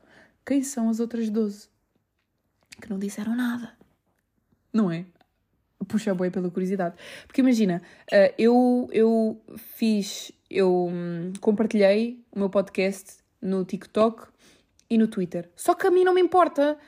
quem 0.49 0.63
são 0.63 0.89
as 0.89 0.99
outras 0.99 1.29
12? 1.29 1.69
Que 2.81 2.89
não 2.89 2.97
disseram 2.97 3.35
nada. 3.35 3.77
Não 4.73 4.91
é? 4.91 5.05
Puxa 5.88 6.12
boi 6.15 6.31
pela 6.31 6.49
curiosidade. 6.49 6.95
Porque 7.27 7.41
imagina, 7.41 7.83
uh, 8.12 8.33
eu, 8.35 8.89
eu 8.91 9.39
fiz, 9.75 10.31
eu 10.49 10.88
hum, 10.88 11.33
compartilhei 11.39 12.25
o 12.31 12.39
meu 12.39 12.49
podcast 12.49 13.17
no 13.39 13.63
TikTok 13.63 14.27
e 14.89 14.97
no 14.97 15.07
Twitter. 15.07 15.51
Só 15.55 15.75
que 15.75 15.85
a 15.85 15.91
mim 15.91 16.03
não 16.03 16.15
me 16.15 16.21
importa 16.21 16.79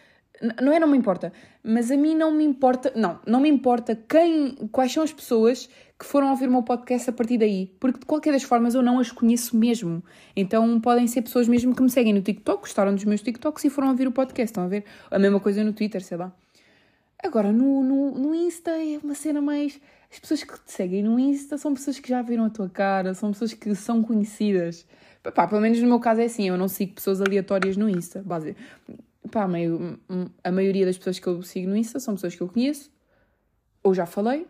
não 0.62 0.74
é 0.74 0.80
não 0.80 0.88
me 0.88 0.98
importa, 0.98 1.32
mas 1.64 1.92
a 1.92 1.98
mim 1.98 2.16
não 2.16 2.32
me 2.32 2.44
importa, 2.44 2.92
não, 2.96 3.20
não 3.26 3.40
me 3.40 3.50
importa 3.50 3.96
quem, 3.96 4.56
quais 4.72 4.92
são 4.92 5.04
as 5.04 5.14
pessoas 5.14 5.70
que 5.98 6.06
foram 6.06 6.32
ouvir 6.32 6.48
o 6.48 6.52
meu 6.52 6.64
podcast 6.64 7.10
a 7.12 7.14
partir 7.14 7.38
daí, 7.38 7.72
porque 7.80 8.00
de 8.00 8.06
qualquer 8.06 8.32
das 8.32 8.42
formas 8.42 8.74
eu 8.74 8.82
não 8.82 9.00
as 9.00 9.12
conheço 9.12 9.56
mesmo. 9.56 10.04
Então 10.36 10.80
podem 10.82 11.08
ser 11.08 11.22
pessoas 11.22 11.48
mesmo 11.48 11.76
que 11.76 11.82
me 11.84 11.90
seguem 11.90 12.14
no 12.14 12.22
TikTok, 12.22 12.62
gostaram 12.62 12.96
dos 12.96 13.04
meus 13.04 13.22
TikToks 13.22 13.64
e 13.66 13.70
foram 13.70 13.90
ouvir 13.90 14.08
o 14.08 14.12
podcast, 14.12 14.52
estão 14.52 14.64
a 14.64 14.68
ver? 14.68 14.84
A 15.12 15.20
mesma 15.20 15.40
coisa 15.40 15.64
no 15.64 15.74
Twitter, 15.74 16.04
sei 16.04 16.18
lá. 16.18 16.34
Agora, 17.24 17.52
no, 17.52 17.84
no, 17.84 18.12
no 18.18 18.34
Insta 18.34 18.72
é 18.72 19.00
uma 19.04 19.14
cena 19.14 19.40
mais. 19.42 19.80
As 20.12 20.20
pessoas 20.20 20.44
que 20.44 20.54
te 20.54 20.72
seguem 20.72 21.04
no 21.04 21.20
Insta 21.20 21.56
são 21.58 21.74
pessoas 21.74 22.00
que 22.00 22.10
já 22.10 22.22
viram 22.24 22.46
a 22.46 22.50
tua 22.50 22.68
cara, 22.68 23.14
são 23.14 23.32
pessoas 23.32 23.54
que 23.54 23.76
são 23.76 24.02
conhecidas. 24.02 24.88
Pá, 25.36 25.48
pelo 25.48 25.62
menos 25.62 25.80
no 25.80 25.88
meu 25.88 26.00
caso 26.00 26.20
é 26.20 26.26
assim, 26.26 26.48
eu 26.48 26.58
não 26.58 26.68
sigo 26.68 26.96
pessoas 26.96 27.22
aleatórias 27.22 27.78
no 27.78 27.88
Insta. 27.88 28.24
Base 28.26 28.56
pá, 29.30 29.48
meio, 29.48 30.00
a 30.44 30.52
maioria 30.52 30.86
das 30.86 30.98
pessoas 30.98 31.20
que 31.20 31.28
eu 31.28 31.42
sigo 31.44 31.70
no 31.70 31.76
Insta 31.76 32.00
são 32.00 32.16
pessoas 32.16 32.36
que 32.36 32.42
eu 32.42 32.48
conheço, 32.48 32.92
ou 33.84 33.94
já 33.94 34.06
falei, 34.06 34.48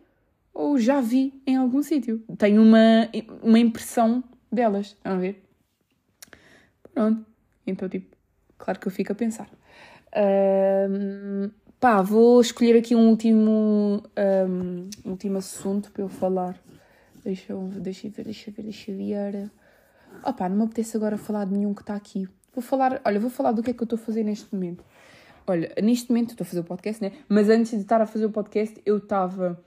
ou 0.54 0.78
já 0.78 1.02
vi 1.02 1.42
em 1.46 1.56
algum 1.56 1.82
sítio. 1.82 2.24
Tenho 2.38 2.62
uma, 2.62 3.10
uma 3.42 3.60
impressão 3.60 4.24
delas, 4.52 4.88
estão 4.88 5.14
a 5.14 5.18
ver? 5.18 5.44
Pronto. 6.94 7.26
Então, 7.66 7.88
tipo, 7.88 8.16
claro 8.58 8.80
que 8.80 8.88
eu 8.88 8.92
fico 8.92 9.12
a 9.12 9.16
pensar. 9.16 9.50
Um, 10.16 11.50
pá, 11.80 12.02
vou 12.02 12.42
escolher 12.42 12.78
aqui 12.78 12.96
um 12.96 13.10
último, 13.10 14.04
um, 14.48 14.90
último 15.10 15.38
assunto 15.38 15.92
para 15.92 16.04
eu 16.04 16.10
falar. 16.10 16.62
Deixa 17.24 17.54
eu, 17.54 17.62
deixa 17.68 18.08
eu 18.08 18.12
ver, 18.12 18.26
deixa 18.26 18.50
eu 18.50 18.54
ver, 18.54 18.64
deixa 18.64 18.92
eu 18.92 18.98
ver. 18.98 19.52
Opá, 20.26 20.50
não 20.50 20.58
me 20.58 20.64
apetece 20.64 20.98
agora 20.98 21.18
falar 21.18 21.46
de 21.46 21.54
nenhum 21.54 21.74
que 21.74 21.82
está 21.82 21.96
aqui. 21.96 22.28
Vou 22.54 22.62
falar, 22.62 23.02
olha, 23.06 23.20
vou 23.20 23.30
falar 23.30 23.52
do 23.52 23.64
que 23.64 23.72
é 23.72 23.74
que 23.74 23.82
eu 23.82 23.86
estou 23.86 23.98
a 23.98 24.02
fazer 24.02 24.24
neste 24.24 24.54
momento. 24.54 24.84
Olha, 25.48 25.74
neste 25.82 26.10
momento 26.10 26.32
estou 26.32 26.44
a 26.44 26.48
fazer 26.48 26.60
o 26.60 26.64
podcast, 26.64 27.02
né? 27.02 27.12
Mas 27.28 27.50
antes 27.50 27.72
de 27.72 27.82
estar 27.82 28.02
a 28.02 28.06
fazer 28.06 28.26
o 28.26 28.32
podcast, 28.32 28.82
eu 28.86 28.98
estava 28.98 29.60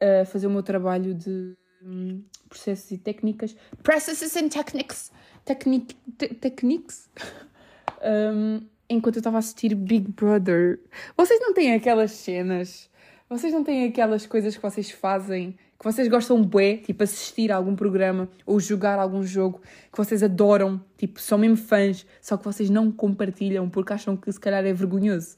a 0.00 0.24
fazer 0.24 0.46
o 0.46 0.50
meu 0.50 0.62
trabalho 0.62 1.14
de 1.14 1.56
hum, 1.82 2.22
processos 2.48 2.90
e 2.90 2.98
técnicas. 2.98 3.56
Processes 3.82 4.36
and 4.36 4.48
techniques. 4.48 5.10
Technic, 5.44 5.96
te, 6.16 6.28
techniques. 6.34 7.08
um, 8.34 8.60
enquanto 8.88 9.16
eu 9.16 9.20
estava 9.20 9.38
a 9.38 9.40
assistir 9.40 9.74
Big 9.74 10.10
Brother. 10.12 10.80
Vocês 11.16 11.40
não 11.40 11.52
têm 11.52 11.74
aquelas 11.74 12.12
cenas? 12.12 12.90
Vocês 13.28 13.52
não 13.52 13.64
têm 13.64 13.86
aquelas 13.88 14.26
coisas 14.26 14.56
que 14.56 14.62
vocês 14.62 14.90
fazem 14.90 15.56
que 15.78 15.84
vocês 15.84 16.08
gostam 16.08 16.42
bué, 16.42 16.78
tipo 16.78 17.02
assistir 17.02 17.52
a 17.52 17.56
algum 17.56 17.76
programa 17.76 18.28
ou 18.46 18.58
jogar 18.58 18.98
algum 18.98 19.22
jogo 19.22 19.60
que 19.92 19.96
vocês 19.96 20.22
adoram, 20.22 20.82
tipo, 20.96 21.20
são 21.20 21.38
mesmo 21.38 21.56
fãs, 21.56 22.06
só 22.20 22.36
que 22.36 22.44
vocês 22.44 22.70
não 22.70 22.90
compartilham 22.90 23.68
porque 23.68 23.92
acham 23.92 24.16
que 24.16 24.30
se 24.32 24.40
calhar 24.40 24.64
é 24.64 24.72
vergonhoso. 24.72 25.36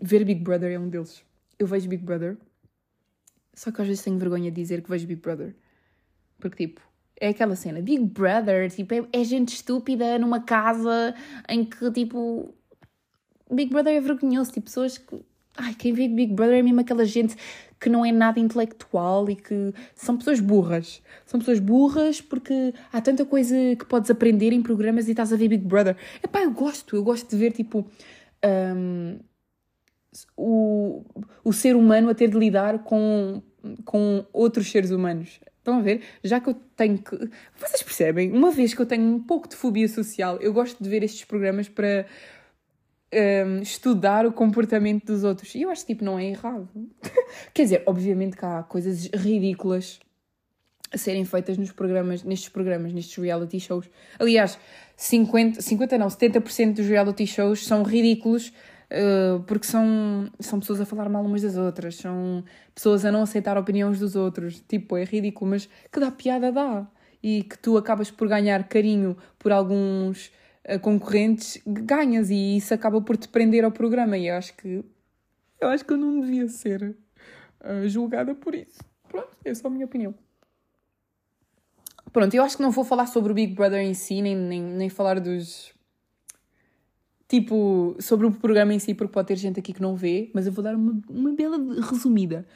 Ver 0.00 0.24
Big 0.24 0.42
Brother 0.42 0.72
é 0.72 0.78
um 0.78 0.88
deles. 0.88 1.24
Eu 1.58 1.66
vejo 1.66 1.88
Big 1.88 2.02
Brother, 2.04 2.36
só 3.54 3.70
que 3.70 3.80
às 3.80 3.88
vezes 3.88 4.02
tenho 4.02 4.18
vergonha 4.18 4.50
de 4.50 4.60
dizer 4.60 4.82
que 4.82 4.90
vejo 4.90 5.06
Big 5.06 5.20
Brother. 5.20 5.54
Porque, 6.38 6.66
tipo, 6.66 6.80
é 7.18 7.28
aquela 7.28 7.56
cena, 7.56 7.80
Big 7.80 8.04
Brother, 8.04 8.70
tipo, 8.70 8.92
é, 8.94 9.08
é 9.12 9.24
gente 9.24 9.54
estúpida 9.54 10.18
numa 10.18 10.40
casa 10.40 11.14
em 11.48 11.64
que, 11.64 11.90
tipo, 11.92 12.52
Big 13.50 13.70
Brother 13.70 13.94
é 13.94 14.00
vergonhoso, 14.00 14.52
tipo, 14.52 14.66
pessoas 14.66 14.98
que 14.98 15.20
Ai, 15.56 15.74
quem 15.74 15.92
vê 15.92 16.08
Big 16.08 16.32
Brother 16.32 16.58
é 16.58 16.62
mesmo 16.62 16.80
aquela 16.80 17.04
gente 17.04 17.36
que 17.78 17.90
não 17.90 18.06
é 18.06 18.12
nada 18.12 18.40
intelectual 18.40 19.28
e 19.28 19.36
que 19.36 19.74
são 19.94 20.16
pessoas 20.16 20.40
burras. 20.40 21.02
São 21.26 21.40
pessoas 21.40 21.58
burras 21.58 22.20
porque 22.20 22.72
há 22.92 23.00
tanta 23.00 23.24
coisa 23.24 23.54
que 23.76 23.84
podes 23.84 24.10
aprender 24.10 24.52
em 24.52 24.62
programas 24.62 25.08
e 25.08 25.10
estás 25.10 25.32
a 25.32 25.36
ver 25.36 25.48
Big 25.48 25.64
Brother. 25.64 25.96
Epá, 26.22 26.42
eu 26.42 26.52
gosto, 26.52 26.96
eu 26.96 27.02
gosto 27.02 27.28
de 27.28 27.36
ver 27.36 27.52
tipo 27.52 27.86
um, 28.44 29.18
o, 30.36 31.04
o 31.44 31.52
ser 31.52 31.76
humano 31.76 32.08
a 32.08 32.14
ter 32.14 32.28
de 32.28 32.38
lidar 32.38 32.78
com, 32.80 33.42
com 33.84 34.24
outros 34.32 34.70
seres 34.70 34.90
humanos. 34.90 35.40
Estão 35.58 35.78
a 35.78 35.82
ver? 35.82 36.02
Já 36.24 36.40
que 36.40 36.50
eu 36.50 36.54
tenho 36.76 36.98
que. 36.98 37.16
Vocês 37.56 37.82
percebem? 37.82 38.32
Uma 38.32 38.50
vez 38.50 38.74
que 38.74 38.80
eu 38.80 38.86
tenho 38.86 39.04
um 39.04 39.20
pouco 39.20 39.48
de 39.48 39.54
fobia 39.54 39.86
social, 39.86 40.38
eu 40.40 40.52
gosto 40.52 40.82
de 40.82 40.90
ver 40.90 41.04
estes 41.04 41.24
programas 41.24 41.68
para 41.68 42.04
um, 43.12 43.60
estudar 43.60 44.26
o 44.26 44.32
comportamento 44.32 45.06
dos 45.06 45.24
outros. 45.24 45.54
E 45.54 45.62
eu 45.62 45.70
acho 45.70 45.84
que 45.84 45.94
tipo, 45.94 46.04
não 46.04 46.18
é 46.18 46.26
errado. 46.26 46.68
Quer 47.52 47.62
dizer, 47.64 47.82
obviamente 47.86 48.36
que 48.36 48.44
há 48.44 48.62
coisas 48.62 49.06
ridículas 49.14 50.00
a 50.92 50.98
serem 50.98 51.24
feitas 51.24 51.56
nos 51.56 51.72
programas, 51.72 52.22
nestes 52.22 52.48
programas, 52.48 52.92
nestes 52.92 53.16
reality 53.16 53.58
shows. 53.58 53.88
Aliás, 54.18 54.58
50, 54.96 55.62
50 55.62 55.98
não, 55.98 56.06
70% 56.06 56.74
dos 56.74 56.86
reality 56.86 57.26
shows 57.26 57.64
são 57.66 57.82
ridículos 57.82 58.52
uh, 58.92 59.40
porque 59.44 59.66
são, 59.66 60.30
são 60.38 60.60
pessoas 60.60 60.80
a 60.80 60.84
falar 60.84 61.08
mal 61.08 61.24
umas 61.24 61.42
das 61.42 61.56
outras, 61.56 61.96
são 61.96 62.44
pessoas 62.74 63.04
a 63.04 63.12
não 63.12 63.22
aceitar 63.22 63.56
opiniões 63.56 63.98
dos 63.98 64.14
outros. 64.14 64.62
Tipo, 64.68 64.96
é 64.96 65.04
ridículo, 65.04 65.50
mas 65.50 65.68
que 65.90 65.98
dá 65.98 66.10
piada, 66.10 66.52
dá. 66.52 66.86
E 67.22 67.44
que 67.44 67.56
tu 67.58 67.76
acabas 67.76 68.10
por 68.10 68.28
ganhar 68.28 68.68
carinho 68.68 69.16
por 69.38 69.52
alguns 69.52 70.30
concorrentes, 70.80 71.60
ganhas 71.66 72.30
e 72.30 72.56
isso 72.56 72.72
acaba 72.72 73.00
por 73.00 73.16
te 73.16 73.28
prender 73.28 73.64
ao 73.64 73.72
programa. 73.72 74.16
E 74.16 74.28
eu 74.28 74.36
acho 74.36 74.54
que 74.56 74.84
eu 75.60 75.68
acho 75.68 75.84
que 75.84 75.92
eu 75.92 75.96
não 75.96 76.20
devia 76.20 76.48
ser 76.48 76.96
uh, 77.60 77.88
julgada 77.88 78.34
por 78.34 78.54
isso. 78.54 78.80
Pronto, 79.08 79.28
é 79.44 79.54
só 79.54 79.68
a 79.68 79.70
minha 79.70 79.86
opinião. 79.86 80.14
Pronto, 82.12 82.34
eu 82.34 82.42
acho 82.42 82.56
que 82.56 82.62
não 82.62 82.70
vou 82.70 82.84
falar 82.84 83.06
sobre 83.06 83.32
o 83.32 83.34
Big 83.34 83.54
Brother 83.54 83.80
em 83.80 83.94
si, 83.94 84.20
nem, 84.20 84.36
nem, 84.36 84.60
nem 84.60 84.88
falar 84.88 85.20
dos. 85.20 85.72
Tipo, 87.28 87.96
sobre 87.98 88.26
o 88.26 88.32
programa 88.32 88.74
em 88.74 88.78
si, 88.78 88.92
porque 88.92 89.12
pode 89.12 89.28
ter 89.28 89.36
gente 89.36 89.58
aqui 89.58 89.72
que 89.72 89.80
não 89.80 89.96
vê, 89.96 90.30
mas 90.34 90.46
eu 90.46 90.52
vou 90.52 90.62
dar 90.62 90.74
uma, 90.74 91.00
uma 91.08 91.32
bela 91.32 91.56
resumida. 91.80 92.46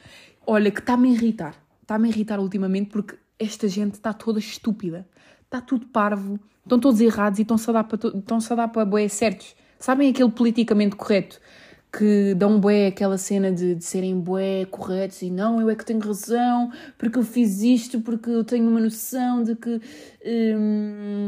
Olha, 0.45 0.69
que 0.69 0.79
está-me 0.79 1.09
a 1.09 1.11
irritar. 1.11 1.55
Está-me 1.81 2.07
a 2.07 2.11
irritar 2.11 2.39
ultimamente 2.39 2.89
porque 2.89 3.17
esta 3.39 3.67
gente 3.67 3.95
está 3.95 4.13
toda 4.13 4.37
estúpida. 4.37 5.07
Está 5.47 5.61
tudo 5.61 5.85
parvo 5.87 6.39
estão 6.67 6.79
todos 6.79 6.99
errados 7.01 7.39
e 7.39 7.41
estão-se 7.41 7.69
a 7.69 7.73
dar 7.73 7.83
para, 7.85 8.09
estão-se 8.09 8.55
para 8.55 8.85
boé 8.85 9.07
certos. 9.07 9.55
Sabem 9.79 10.09
aquele 10.09 10.29
politicamente 10.29 10.95
correto 10.95 11.39
que 11.91 12.33
dão 12.35 12.59
bué 12.59 12.87
aquela 12.87 13.17
cena 13.17 13.51
de, 13.51 13.73
de 13.75 13.83
serem 13.83 14.19
bué 14.19 14.65
corretos 14.65 15.21
e 15.21 15.31
não, 15.31 15.61
eu 15.61 15.69
é 15.69 15.75
que 15.75 15.85
tenho 15.85 15.99
razão, 15.99 16.69
porque 16.97 17.17
eu 17.17 17.23
fiz 17.23 17.61
isto, 17.61 18.01
porque 18.01 18.29
eu 18.29 18.43
tenho 18.43 18.69
uma 18.69 18.79
noção 18.79 19.41
de 19.41 19.55
que 19.55 19.81
hum, 20.25 21.27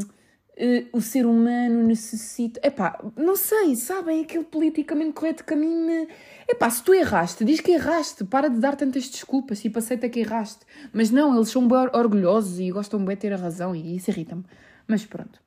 eh, 0.61 0.87
o 0.91 0.99
ser 0.99 1.25
humano 1.25 1.83
necessita. 1.83 2.59
Epá, 2.61 2.99
não 3.15 3.37
sei, 3.37 3.77
sabem? 3.77 4.23
Aquele 4.23 4.43
politicamente 4.43 5.13
correto 5.13 5.45
que 5.45 5.53
a 5.53 5.55
mim 5.55 5.73
me. 5.73 6.07
Epá, 6.49 6.69
se 6.69 6.83
tu 6.83 6.93
erraste, 6.93 7.45
diz 7.45 7.61
que 7.61 7.71
erraste, 7.71 8.25
para 8.25 8.49
de 8.49 8.59
dar 8.59 8.75
tantas 8.75 9.07
desculpas, 9.07 9.61
tipo, 9.61 9.79
aceita 9.79 10.09
que 10.09 10.19
erraste. 10.19 10.65
Mas 10.91 11.11
não, 11.11 11.33
eles 11.33 11.47
são 11.47 11.65
bem 11.65 11.77
orgulhosos 11.93 12.59
e 12.59 12.69
gostam 12.71 13.03
bem 13.05 13.15
de 13.15 13.21
ter 13.21 13.31
a 13.31 13.37
razão 13.37 13.73
e 13.73 13.95
isso 13.95 14.11
irrita-me. 14.11 14.43
Mas 14.85 15.05
pronto. 15.05 15.39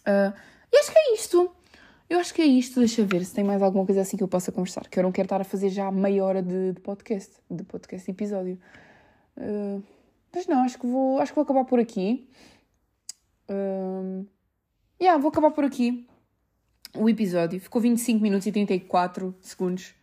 Uh, 0.00 0.36
e 0.70 0.76
acho 0.76 0.92
que 0.92 0.98
é 0.98 1.14
isto. 1.14 1.50
Eu 2.10 2.18
acho 2.18 2.34
que 2.34 2.42
é 2.42 2.46
isto. 2.46 2.80
Deixa 2.80 3.04
ver 3.04 3.24
se 3.24 3.34
tem 3.34 3.44
mais 3.44 3.62
alguma 3.62 3.86
coisa 3.86 4.02
assim 4.02 4.18
que 4.18 4.22
eu 4.22 4.28
possa 4.28 4.52
conversar. 4.52 4.88
Que 4.88 4.98
eu 4.98 5.04
não 5.04 5.12
quero 5.12 5.24
estar 5.24 5.40
a 5.40 5.44
fazer 5.44 5.70
já 5.70 5.90
meia 5.90 6.22
hora 6.22 6.42
de, 6.42 6.72
de 6.74 6.80
podcast, 6.82 7.32
de 7.50 7.64
podcast 7.64 8.10
episódio. 8.10 8.58
Uh, 9.38 9.82
mas 10.34 10.46
não, 10.46 10.64
acho 10.64 10.78
que 10.78 10.86
vou, 10.86 11.18
acho 11.18 11.32
que 11.32 11.36
vou 11.36 11.44
acabar 11.44 11.64
por 11.64 11.80
aqui. 11.80 12.28
Um, 13.48 14.26
yeah, 15.00 15.20
vou 15.20 15.30
acabar 15.30 15.50
por 15.50 15.64
aqui 15.64 16.06
o 16.94 17.08
episódio. 17.08 17.60
Ficou 17.60 17.80
25 17.80 18.22
minutos 18.22 18.46
e 18.46 18.52
34 18.52 19.34
segundos. 19.40 19.94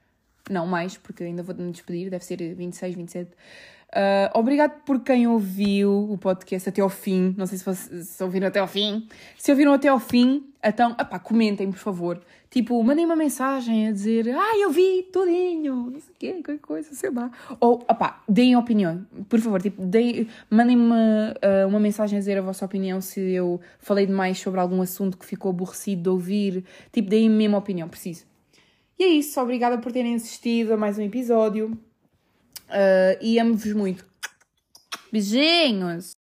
Não 0.49 0.67
mais, 0.67 0.97
porque 0.97 1.23
ainda 1.23 1.41
vou 1.41 1.55
me 1.55 1.71
despedir, 1.71 2.10
deve 2.10 2.23
ser 2.23 2.38
26, 2.55 2.95
27. 2.95 3.31
Uh, 3.95 4.38
obrigado 4.38 4.81
por 4.84 4.99
quem 4.99 5.25
ouviu 5.25 6.12
o 6.12 6.17
podcast 6.17 6.67
até 6.67 6.81
ao 6.81 6.89
fim. 6.89 7.34
Não 7.38 7.45
sei 7.45 7.58
se, 7.58 8.03
se 8.03 8.21
ouviram 8.21 8.47
até 8.47 8.60
ao 8.60 8.67
fim. 8.67 9.08
Se 9.38 9.51
ouviram 9.51 9.71
até 9.71 9.88
ao 9.88 10.01
fim, 10.01 10.43
então, 10.62 10.93
apá, 10.97 11.17
comentem, 11.17 11.71
por 11.71 11.77
favor. 11.77 12.21
Tipo, 12.49 12.84
mandem 12.84 13.05
uma 13.05 13.15
mensagem 13.15 13.88
a 13.88 13.93
dizer 13.93 14.27
Ah, 14.36 14.58
eu 14.58 14.69
vi 14.69 15.03
tudinho, 15.13 15.91
não 15.91 15.99
sei 15.99 16.13
o 16.13 16.17
quê, 16.19 16.34
qualquer 16.34 16.60
coisa, 16.60 16.93
sei 16.93 17.10
lá. 17.10 17.31
Ou, 17.58 17.86
apá, 17.88 18.21
deem 18.27 18.58
opinião, 18.58 19.05
por 19.29 19.39
favor. 19.39 19.62
Tipo, 19.62 19.81
mandem-me 20.49 20.84
uma, 20.84 21.34
uh, 21.34 21.67
uma 21.67 21.79
mensagem 21.79 22.17
a 22.17 22.19
dizer 22.19 22.38
a 22.38 22.41
vossa 22.41 22.65
opinião 22.65 22.99
se 22.99 23.21
eu 23.21 23.62
falei 23.79 24.05
demais 24.05 24.38
sobre 24.39 24.60
algum 24.60 24.81
assunto 24.81 25.17
que 25.17 25.25
ficou 25.25 25.51
aborrecido 25.51 26.01
de 26.01 26.10
ouvir. 26.10 26.65
Tipo, 26.91 27.10
deem-me 27.10 27.36
mesmo 27.36 27.55
opinião, 27.55 27.88
preciso. 27.88 28.25
E 28.99 29.03
é 29.03 29.08
isso, 29.08 29.39
obrigada 29.39 29.77
por 29.77 29.93
terem 29.93 30.15
assistido 30.15 30.73
a 30.73 30.77
mais 30.77 30.97
um 30.97 31.01
episódio. 31.01 31.77
Uh, 32.69 33.17
e 33.21 33.39
amo-vos 33.39 33.73
muito. 33.73 34.06
Beijinhos! 35.12 36.14